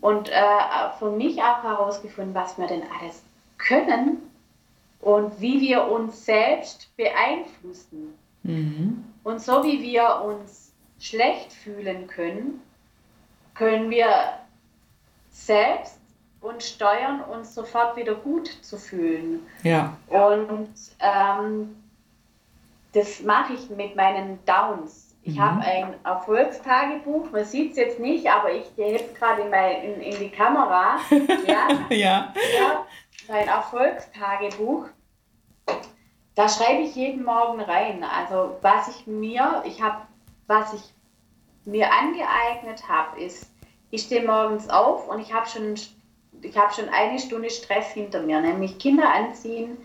[0.00, 0.32] und äh,
[0.98, 3.22] für mich auch herausgefunden, was wir denn alles
[3.58, 4.18] können
[5.00, 8.14] und wie wir uns selbst beeinflussen.
[8.42, 9.04] Mhm.
[9.22, 12.60] Und so wie wir uns schlecht fühlen können,
[13.54, 14.08] können wir
[15.30, 15.98] selbst
[16.42, 19.46] uns steuern, uns sofort wieder gut zu fühlen.
[19.62, 19.96] Ja.
[20.08, 21.76] Und ähm,
[22.92, 25.14] das mache ich mit meinen Downs.
[25.22, 25.42] Ich mhm.
[25.42, 30.18] habe ein Erfolgstagebuch, man sieht es jetzt nicht, aber ich hebe gerade in, in, in,
[30.18, 30.96] die Kamera.
[31.46, 31.68] ja.
[31.90, 32.34] ja.
[32.58, 32.86] ja.
[33.28, 34.86] Mein Erfolgstagebuch.
[36.34, 38.04] Da schreibe ich jeden Morgen rein.
[38.04, 39.98] Also was ich mir, ich habe,
[40.48, 40.82] was ich
[41.64, 43.48] mir angeeignet habe, ist,
[43.90, 45.74] ich stehe morgens auf und ich habe schon,
[46.42, 49.78] ich habe schon eine Stunde Stress hinter mir, nämlich Kinder anziehen,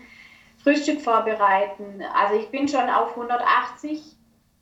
[0.62, 2.02] Frühstück vorbereiten.
[2.14, 4.00] Also ich bin schon auf 180,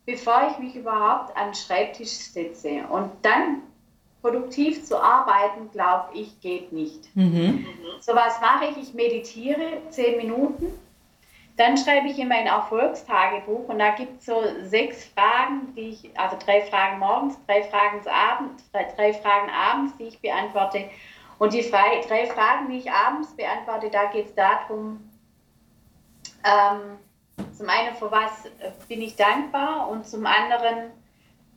[0.05, 2.83] bevor ich mich überhaupt an den Schreibtisch setze.
[2.89, 3.63] Und dann
[4.21, 7.15] produktiv zu arbeiten, glaube ich, geht nicht.
[7.15, 7.65] Mhm.
[7.99, 8.77] So was mache ich.
[8.77, 10.71] Ich meditiere zehn Minuten
[11.57, 16.11] dann schreibe ich in mein Erfolgstagebuch und da gibt es so sechs Fragen, die ich,
[16.17, 20.85] also drei Fragen morgens, drei Fragen abends, drei Fragen abends, die ich beantworte.
[21.39, 24.99] Und die drei, Fragen, die ich abends beantworte, da geht es darum,
[26.43, 26.97] ähm,
[27.55, 28.49] zum einen, für was
[28.87, 30.91] bin ich dankbar und zum anderen,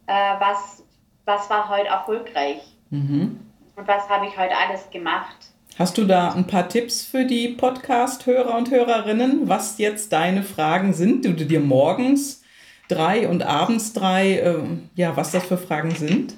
[0.07, 0.85] äh, was,
[1.25, 3.41] was war heute erfolgreich mhm.
[3.77, 5.37] und was habe ich heute alles gemacht.
[5.79, 10.93] Hast du da ein paar Tipps für die Podcast-Hörer und Hörerinnen, was jetzt deine Fragen
[10.93, 12.43] sind, die du dir morgens
[12.89, 14.63] drei und abends drei, äh,
[14.95, 16.35] ja, was das für Fragen sind?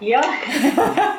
[0.00, 0.20] Ja,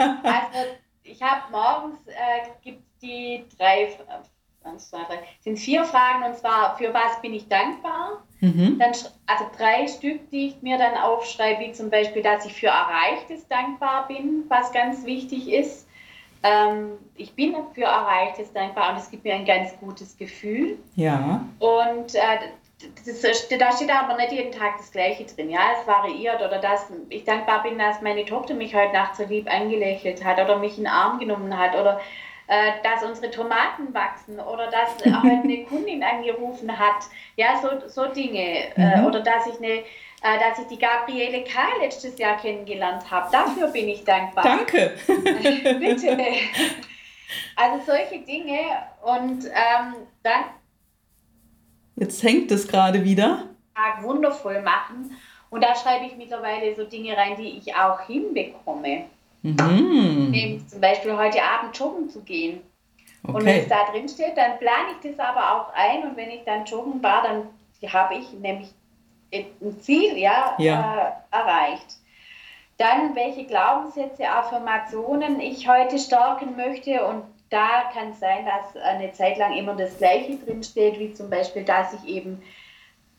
[0.00, 0.70] also
[1.02, 3.96] ich habe morgens, äh, gibt die drei, äh,
[5.40, 8.22] sind vier Fragen und zwar, für was bin ich dankbar?
[8.40, 8.78] Mhm.
[8.78, 8.92] Dann,
[9.26, 13.48] also drei Stück, die ich mir dann aufschreibe, wie zum Beispiel, dass ich für Erreichtes
[13.48, 15.86] dankbar bin, was ganz wichtig ist.
[16.42, 20.78] Ähm, ich bin für Erreichtes dankbar und es gibt mir ein ganz gutes Gefühl.
[20.96, 21.44] Ja.
[21.58, 22.18] Und äh,
[23.04, 25.50] das, da steht aber nicht jeden Tag das Gleiche drin.
[25.50, 29.24] Ja, es variiert oder dass ich dankbar bin, dass meine Tochter mich heute Nacht so
[29.24, 32.00] lieb angelächelt hat oder mich in den Arm genommen hat oder
[32.46, 37.04] äh, dass unsere Tomaten wachsen oder dass heute eine Kundin angerufen hat.
[37.36, 38.74] Ja, so, so Dinge.
[38.76, 39.04] Äh, mhm.
[39.04, 39.84] Äh, oder dass ich eine
[40.22, 41.60] äh, dass ich die Gabriele K.
[41.80, 43.30] letztes Jahr kennengelernt habe.
[43.32, 44.44] Dafür bin ich dankbar.
[44.44, 44.92] Danke.
[45.06, 46.18] Bitte.
[47.56, 48.58] Also solche Dinge
[49.02, 50.44] und ähm, dann.
[52.00, 53.44] Jetzt hängt es gerade wieder.
[54.00, 55.14] Wundervoll machen.
[55.50, 59.04] Und da schreibe ich mittlerweile so Dinge rein, die ich auch hinbekomme.
[59.42, 60.64] Mhm.
[60.66, 62.62] Zum Beispiel heute Abend joggen zu gehen.
[63.22, 63.36] Okay.
[63.36, 66.08] Und wenn es da drin steht, dann plane ich das aber auch ein.
[66.08, 68.70] Und wenn ich dann joggen war, dann habe ich nämlich
[69.32, 71.14] ein Ziel ja, ja.
[71.30, 71.98] Äh, erreicht.
[72.78, 77.04] Dann, welche Glaubenssätze, Affirmationen ich heute stärken möchte.
[77.04, 81.28] Und da kann es sein, dass eine Zeit lang immer das Gleiche drinsteht, wie zum
[81.28, 82.40] Beispiel, dass ich eben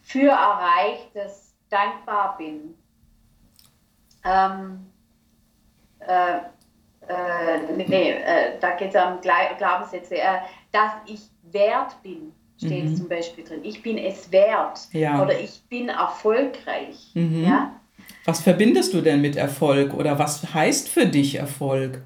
[0.01, 2.75] für Erreichtes dankbar bin.
[4.25, 4.87] Ähm,
[5.99, 6.37] äh,
[7.07, 10.39] äh, nee, äh, da geht es um Glaubenssätze, äh,
[10.71, 11.21] dass ich
[11.51, 12.95] wert bin steht mhm.
[12.95, 13.61] zum Beispiel drin.
[13.63, 15.21] Ich bin es wert ja.
[15.21, 17.11] oder ich bin erfolgreich.
[17.15, 17.43] Mhm.
[17.43, 17.75] Ja?
[18.25, 22.03] Was verbindest du denn mit Erfolg oder was heißt für dich Erfolg?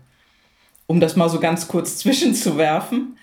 [0.87, 3.17] Um das mal so ganz kurz zwischenzuwerfen.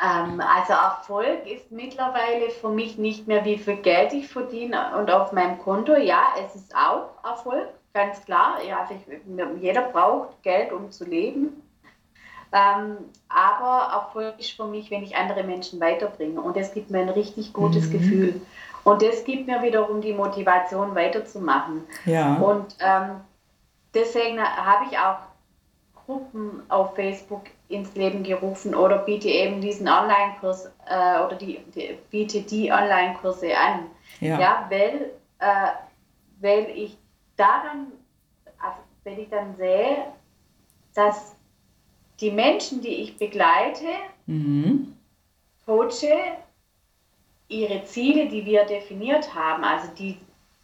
[0.00, 5.10] Ähm, also Erfolg ist mittlerweile für mich nicht mehr, wie viel Geld ich verdiene und
[5.10, 5.96] auf meinem Konto.
[5.96, 8.58] Ja, es ist auch Erfolg, ganz klar.
[8.66, 11.62] Ja, also ich, jeder braucht Geld, um zu leben.
[12.52, 12.96] Ähm,
[13.28, 16.40] aber Erfolg ist für mich, wenn ich andere Menschen weiterbringe.
[16.40, 17.92] Und das gibt mir ein richtig gutes mhm.
[17.92, 18.40] Gefühl.
[18.84, 21.82] Und das gibt mir wiederum die Motivation, weiterzumachen.
[22.06, 22.36] Ja.
[22.36, 23.20] Und ähm,
[23.92, 25.16] deswegen habe ich auch
[26.08, 31.98] Gruppen auf Facebook ins Leben gerufen oder biete eben diesen Online-Kurs äh, oder die, die,
[32.10, 33.90] biete die Online-Kurse an.
[34.20, 34.40] Ja.
[34.40, 35.68] ja weil, äh,
[36.40, 36.96] weil ich
[37.36, 37.92] daran,
[38.58, 39.98] also wenn ich dann sehe,
[40.94, 41.36] dass
[42.20, 43.84] die Menschen, die ich begleite,
[44.24, 44.96] mhm.
[45.66, 46.38] coache,
[47.48, 50.16] ihre Ziele, die wir definiert haben, also die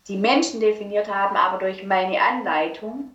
[0.09, 3.11] die Menschen definiert haben, aber durch meine Anleitung.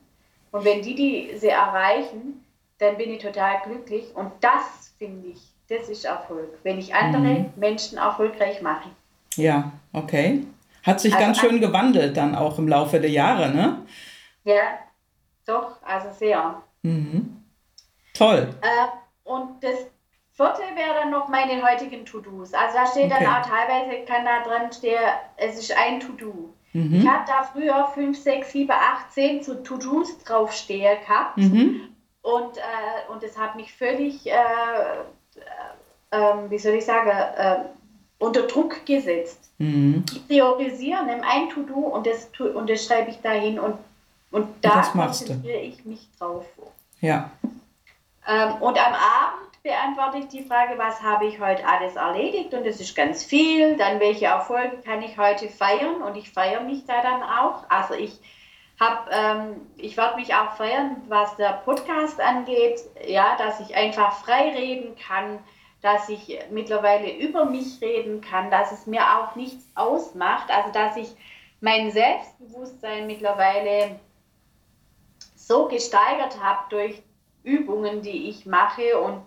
[0.51, 2.43] Und wenn die diese erreichen,
[2.79, 4.15] dann bin ich total glücklich.
[4.15, 7.53] Und das finde ich, das ist Erfolg, wenn ich andere mhm.
[7.55, 8.89] Menschen erfolgreich mache.
[9.35, 10.45] Ja, okay.
[10.83, 13.85] Hat sich also ganz schön gewandelt dann auch im Laufe der Jahre, ne?
[14.43, 14.79] Ja,
[15.45, 16.61] doch, also sehr.
[16.81, 17.43] Mhm.
[18.13, 18.47] Toll.
[18.61, 19.75] Äh, und das
[20.31, 22.53] vierte wäre dann noch meine heutigen To-Dos.
[22.53, 23.23] Also da steht okay.
[23.23, 24.99] dann auch teilweise, kann da drin stehen,
[25.37, 26.53] es ist ein To-Do.
[26.73, 27.01] Mhm.
[27.01, 31.37] Ich habe da früher 5, 6, 7, 8, 10 zu To-Dos draufstehen gehabt.
[31.37, 31.81] Mhm.
[32.21, 34.33] Und, äh, und das hat mich völlig, äh,
[36.11, 37.57] äh, wie soll ich sagen, äh,
[38.19, 39.49] unter Druck gesetzt.
[39.57, 40.03] Mhm.
[40.11, 43.75] Ich priorisiere, nehme ein To-Do und das, und das schreibe ich dahin und,
[44.31, 46.45] und da konzentriere ich mich drauf.
[47.01, 47.31] Ja.
[48.27, 52.65] Ähm, und am Abend beantworte ich die Frage, was habe ich heute alles erledigt und
[52.65, 53.77] das ist ganz viel.
[53.77, 57.69] Dann welche Erfolge kann ich heute feiern und ich feiere mich da dann auch.
[57.69, 58.19] Also ich
[58.79, 64.23] habe, ähm, ich werde mich auch feiern, was der Podcast angeht, ja, dass ich einfach
[64.23, 65.39] frei reden kann,
[65.81, 70.97] dass ich mittlerweile über mich reden kann, dass es mir auch nichts ausmacht, also dass
[70.97, 71.09] ich
[71.61, 73.99] mein Selbstbewusstsein mittlerweile
[75.35, 77.01] so gesteigert habe durch
[77.43, 79.23] Übungen, die ich mache und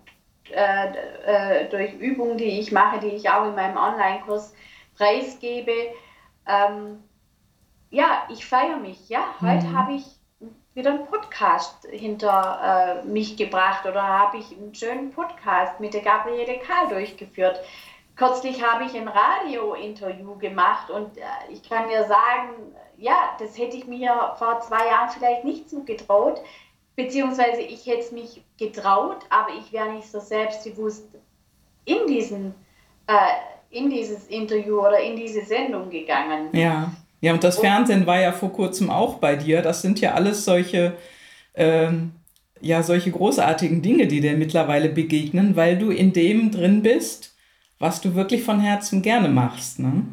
[0.51, 0.88] äh,
[1.26, 4.55] äh, durch Übungen, die ich mache, die ich auch in meinem Online-Kurs
[4.97, 5.72] preisgebe.
[6.47, 7.03] Ähm,
[7.90, 9.09] ja, ich feiere mich.
[9.09, 9.78] Ja, heute mhm.
[9.78, 10.05] habe ich
[10.74, 16.01] wieder einen Podcast hinter äh, mich gebracht oder habe ich einen schönen Podcast mit der
[16.01, 17.61] Gabriele Kahl durchgeführt.
[18.16, 23.76] Kürzlich habe ich ein Radio-Interview gemacht und äh, ich kann dir sagen, ja, das hätte
[23.76, 26.40] ich mir vor zwei Jahren vielleicht nicht zugetraut,
[26.97, 31.07] beziehungsweise ich hätte es mich getraut, aber ich wäre nicht so selbstbewusst
[31.84, 32.55] in diesen
[33.07, 33.12] äh,
[33.70, 36.51] in dieses Interview oder in diese Sendung gegangen.
[36.53, 39.62] Ja, ja, und das und, Fernsehen war ja vor kurzem auch bei dir.
[39.62, 40.97] Das sind ja alles solche,
[41.55, 42.12] ähm,
[42.61, 47.34] ja, solche großartigen Dinge, die dir mittlerweile begegnen, weil du in dem drin bist,
[47.78, 49.78] was du wirklich von Herzen gerne machst.
[49.78, 50.05] Ne?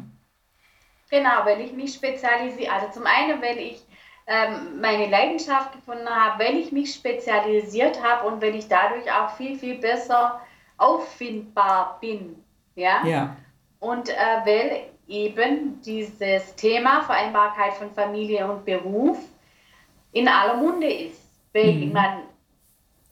[1.10, 2.72] Genau, weil ich mich spezialisiere.
[2.72, 3.82] Also zum einen, weil ich
[4.30, 9.30] ähm, meine Leidenschaft gefunden habe, weil ich mich spezialisiert habe und wenn ich dadurch auch
[9.30, 10.40] viel, viel besser
[10.78, 12.40] auffindbar bin.
[12.76, 13.04] Ja.
[13.04, 13.36] ja.
[13.80, 14.14] Und äh,
[14.44, 19.18] weil eben dieses Thema Vereinbarkeit von Familie und Beruf
[20.12, 21.20] in aller Munde ist.
[21.52, 21.92] Weil mhm.
[21.92, 22.22] man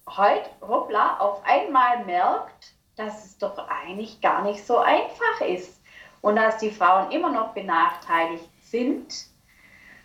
[0.09, 5.83] heute, hoppla, auf einmal merkt, dass es doch eigentlich gar nicht so einfach ist
[6.21, 9.29] und dass die Frauen immer noch benachteiligt sind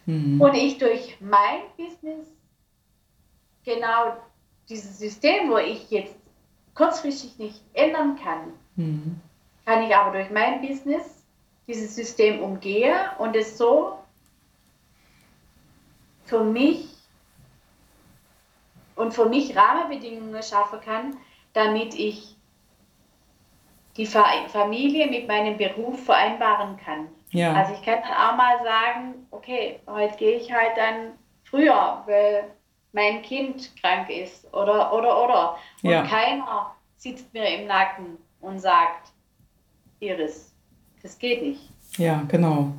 [0.05, 0.41] Mhm.
[0.41, 2.27] Und ich durch mein Business
[3.63, 4.17] genau
[4.69, 6.15] dieses System, wo ich jetzt
[6.75, 9.19] kurzfristig nicht ändern kann, mhm.
[9.65, 11.23] kann ich aber durch mein Business
[11.67, 13.99] dieses System umgehen und es so
[16.25, 16.89] für mich
[18.95, 21.17] und für mich Rahmenbedingungen schaffen kann,
[21.53, 22.35] damit ich
[23.97, 27.07] die Familie mit meinem Beruf vereinbaren kann.
[27.33, 27.53] Ja.
[27.53, 31.13] Also ich kann dann auch mal sagen, okay, heute gehe ich halt dann
[31.43, 32.45] früher, weil
[32.91, 35.57] mein Kind krank ist oder oder oder.
[35.81, 36.03] Und ja.
[36.03, 39.11] keiner sitzt mir im Nacken und sagt,
[39.99, 40.53] Iris,
[41.01, 41.69] das geht nicht.
[41.97, 42.73] Ja, genau.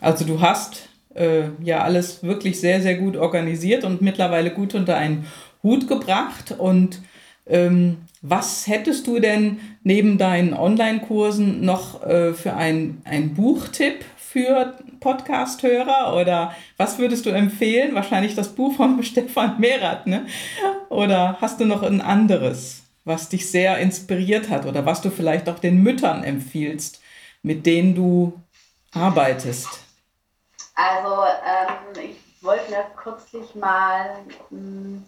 [0.00, 4.96] Also du hast äh, ja alles wirklich sehr, sehr gut organisiert und mittlerweile gut unter
[4.96, 5.26] einen
[5.62, 6.54] Hut gebracht.
[6.56, 7.00] Und
[7.46, 16.14] ähm, was hättest du denn neben deinen Online-Kursen noch äh, für einen Buchtipp für Podcast-Hörer?
[16.20, 17.94] Oder was würdest du empfehlen?
[17.94, 20.26] Wahrscheinlich das Buch von Stefan Merath, ne?
[20.90, 25.48] Oder hast du noch ein anderes, was dich sehr inspiriert hat oder was du vielleicht
[25.48, 27.00] auch den Müttern empfiehlst,
[27.42, 28.38] mit denen du
[28.92, 29.68] arbeitest?
[30.74, 34.10] Also, ähm, ich wollte mir kürzlich mal.
[34.50, 35.04] Mh, hm,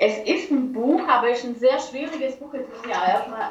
[0.00, 2.54] es ist ein Buch, aber es ist ein sehr schwieriges Buch.
[2.54, 3.50] Jetzt muss ich erstmal.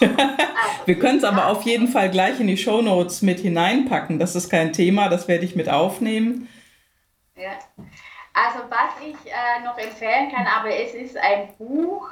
[0.84, 4.18] Wir können es aber auf jeden Fall gleich in die Show Notes mit hineinpacken.
[4.18, 6.48] Das ist kein Thema, das werde ich mit aufnehmen.
[7.36, 7.52] Ja.
[8.34, 12.10] Also was ich äh, noch empfehlen kann, aber es ist ein Buch,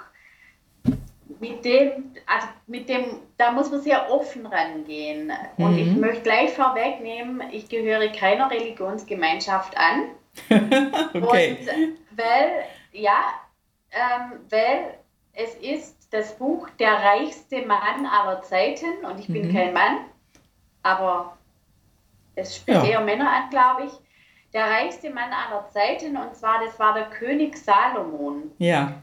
[1.41, 3.05] mit dem, also mit dem,
[3.37, 5.33] da muss man sehr offen rangehen.
[5.57, 5.64] Mhm.
[5.64, 6.01] Und ich mhm.
[6.01, 10.11] möchte gleich vorwegnehmen, ich gehöre keiner Religionsgemeinschaft an.
[11.14, 11.57] okay.
[11.59, 13.25] Und weil, ja,
[13.95, 14.99] ähm, weil
[15.32, 19.55] es ist das Buch Der reichste Mann aller Zeiten und ich bin mhm.
[19.55, 19.99] kein Mann,
[20.82, 21.36] aber
[22.36, 22.90] es spricht ja.
[22.90, 23.92] eher Männer an, glaube ich.
[24.53, 28.53] Der reichste Mann aller Zeiten und zwar, das war der König Salomon.
[28.59, 29.03] Ja.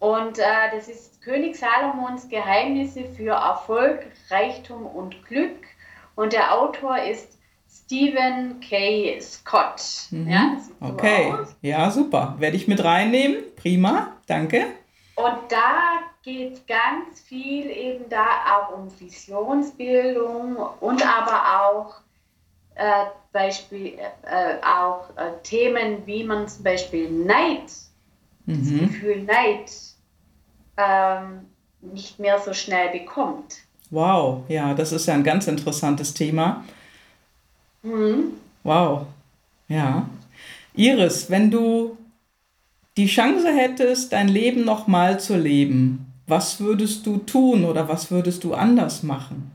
[0.00, 5.58] Und äh, das ist König Salomons Geheimnisse für Erfolg, Reichtum und Glück.
[6.16, 7.38] Und der Autor ist
[7.90, 9.18] Stephen K.
[9.20, 9.82] Scott.
[10.12, 10.30] Mhm.
[10.30, 12.36] Ja, okay, so ja, super.
[12.38, 13.38] Werde ich mit reinnehmen.
[13.56, 14.58] Prima, danke.
[15.16, 21.94] Und da geht ganz viel eben da auch um Visionsbildung und aber auch
[22.76, 27.64] äh, Beispiel, äh, auch äh, Themen, wie man zum Beispiel Neid
[28.46, 28.86] das mhm.
[28.86, 29.72] Gefühl Neid
[30.76, 31.40] ähm,
[31.80, 33.56] nicht mehr so schnell bekommt.
[33.90, 36.62] Wow, ja, das ist ja ein ganz interessantes Thema.
[37.82, 38.34] Mhm.
[38.62, 39.06] Wow,
[39.68, 40.08] ja.
[40.74, 41.96] Iris, wenn du
[42.96, 48.44] die Chance hättest, dein Leben nochmal zu leben, was würdest du tun oder was würdest
[48.44, 49.52] du anders machen?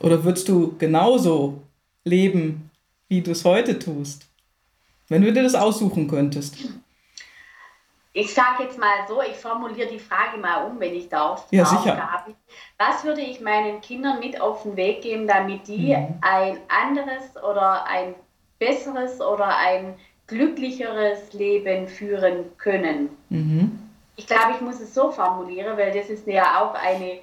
[0.00, 1.62] Oder würdest du genauso
[2.04, 2.70] leben,
[3.08, 4.26] wie du es heute tust?
[5.08, 6.56] Wenn du dir das aussuchen könntest.
[8.16, 11.48] Ich sage jetzt mal so, ich formuliere die Frage mal um, wenn ich darf.
[11.50, 12.24] Ja, sicher.
[12.78, 16.14] Was würde ich meinen Kindern mit auf den Weg geben, damit die mhm.
[16.20, 18.14] ein anderes oder ein
[18.60, 19.96] besseres oder ein
[20.28, 23.08] glücklicheres Leben führen können?
[23.30, 23.80] Mhm.
[24.14, 27.18] Ich glaube, ich muss es so formulieren, weil das ist ja auch eine,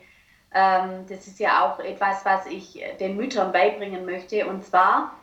[0.53, 4.45] ähm, das ist ja auch etwas, was ich den Müttern beibringen möchte.
[4.45, 5.13] Und zwar,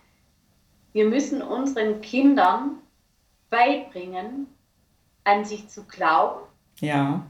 [0.95, 2.79] wir müssen unseren Kindern
[3.51, 4.47] beibringen,
[5.29, 6.41] an sich zu glauben,
[6.81, 7.29] ja.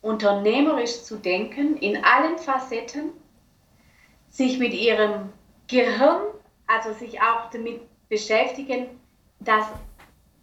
[0.00, 3.10] unternehmerisch zu denken, in allen Facetten,
[4.30, 5.30] sich mit ihrem
[5.66, 6.22] Gehirn,
[6.66, 8.86] also sich auch damit beschäftigen,
[9.40, 9.66] dass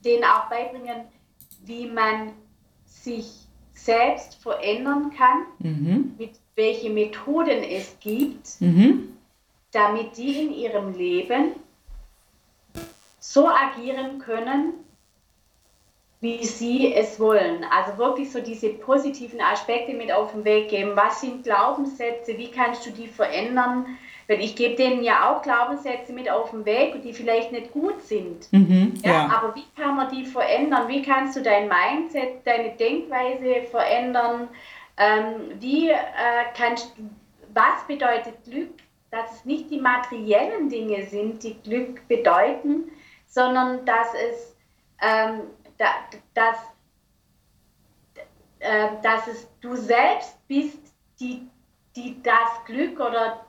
[0.04, 1.06] denen auch beibringen,
[1.64, 2.34] wie man
[2.86, 6.16] sich selbst verändern kann, mhm.
[6.18, 9.18] mit welche Methoden es gibt, mhm.
[9.72, 11.52] damit die in ihrem Leben
[13.20, 14.85] so agieren können,
[16.26, 17.64] wie sie es wollen.
[17.70, 20.94] Also wirklich so diese positiven Aspekte mit auf den Weg geben.
[20.96, 22.36] Was sind Glaubenssätze?
[22.36, 23.86] Wie kannst du die verändern?
[24.28, 28.02] Weil ich gebe denen ja auch Glaubenssätze mit auf den Weg, die vielleicht nicht gut
[28.02, 28.52] sind.
[28.52, 29.30] Mhm, ja, ja.
[29.38, 30.88] Aber wie kann man die verändern?
[30.88, 34.48] Wie kannst du dein Mindset, deine Denkweise verändern?
[34.98, 35.96] Ähm, wie äh,
[36.58, 36.92] kannst
[37.54, 38.72] was bedeutet Glück?
[39.12, 42.86] Dass es nicht die materiellen Dinge sind, die Glück bedeuten,
[43.28, 44.56] sondern dass es
[45.02, 45.42] ähm,
[45.78, 45.88] da,
[46.34, 46.58] dass,
[48.60, 50.80] äh, dass es du selbst bist,
[51.20, 51.48] die,
[51.96, 53.46] die das Glück oder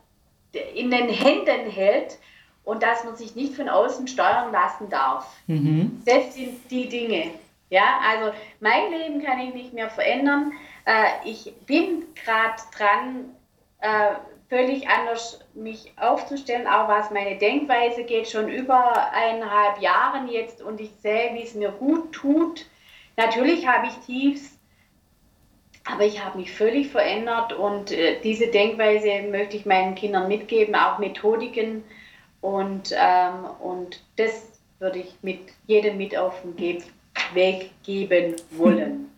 [0.74, 2.18] in den Händen hält
[2.64, 5.37] und dass man sich nicht von außen steuern lassen darf.
[5.47, 6.03] Mhm.
[6.05, 7.31] Das sind die Dinge.
[7.68, 10.53] Ja, also mein Leben kann ich nicht mehr verändern.
[10.85, 13.37] Äh, ich bin gerade dran,
[13.81, 14.14] äh,
[14.49, 20.80] völlig anders mich aufzustellen, auch was meine Denkweise geht, schon über eineinhalb Jahren jetzt und
[20.80, 22.66] ich sehe, wie es mir gut tut.
[23.16, 24.59] Natürlich habe ich Tiefs,
[25.84, 30.74] aber ich habe mich völlig verändert und äh, diese Denkweise möchte ich meinen Kindern mitgeben,
[30.74, 31.82] auch Methodiken
[32.40, 36.82] und, ähm, und das würde ich mit jedem mit auf den
[37.34, 39.11] Weg geben wollen.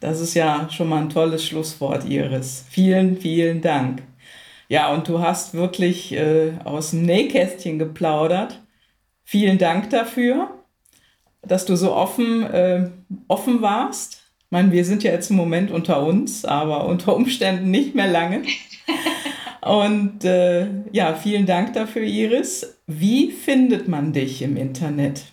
[0.00, 2.64] Das ist ja schon mal ein tolles Schlusswort, Iris.
[2.70, 4.02] Vielen, vielen Dank.
[4.70, 8.60] Ja, und du hast wirklich äh, aus dem Nähkästchen geplaudert.
[9.24, 10.48] Vielen Dank dafür,
[11.42, 12.88] dass du so offen, äh,
[13.26, 14.22] offen warst.
[14.38, 18.06] Ich meine, wir sind ja jetzt im Moment unter uns, aber unter Umständen nicht mehr
[18.06, 18.42] lange.
[19.60, 22.78] Und äh, ja, vielen Dank dafür, Iris.
[22.86, 25.24] Wie findet man dich im Internet?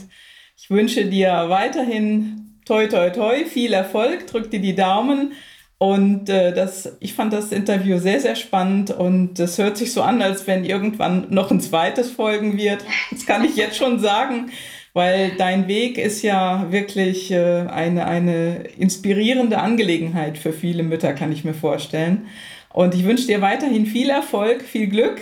[0.58, 5.34] ich wünsche dir weiterhin toi toi toi, viel Erfolg, drück dir die Daumen.
[5.78, 10.02] Und äh, das, ich fand das Interview sehr, sehr spannend und es hört sich so
[10.02, 12.86] an, als wenn irgendwann noch ein zweites folgen wird.
[13.12, 14.50] Das kann ich jetzt schon sagen,
[14.94, 21.32] weil dein Weg ist ja wirklich äh, eine, eine inspirierende Angelegenheit für viele Mütter, kann
[21.32, 22.28] ich mir vorstellen.
[22.72, 25.20] Und ich wünsche dir weiterhin viel Erfolg, viel Glück.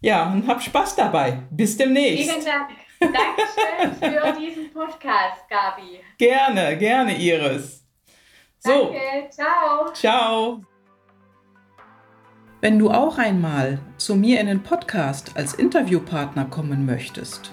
[0.00, 1.38] Ja, und hab Spaß dabei.
[1.50, 2.30] Bis demnächst.
[2.30, 2.70] Vielen Dank.
[3.00, 6.00] Dankeschön für diesen Podcast, Gabi.
[6.18, 7.84] Gerne, gerne, Iris.
[8.58, 8.92] So.
[8.92, 9.92] Danke, ciao.
[9.92, 10.60] Ciao.
[12.60, 17.52] Wenn du auch einmal zu mir in den Podcast als Interviewpartner kommen möchtest,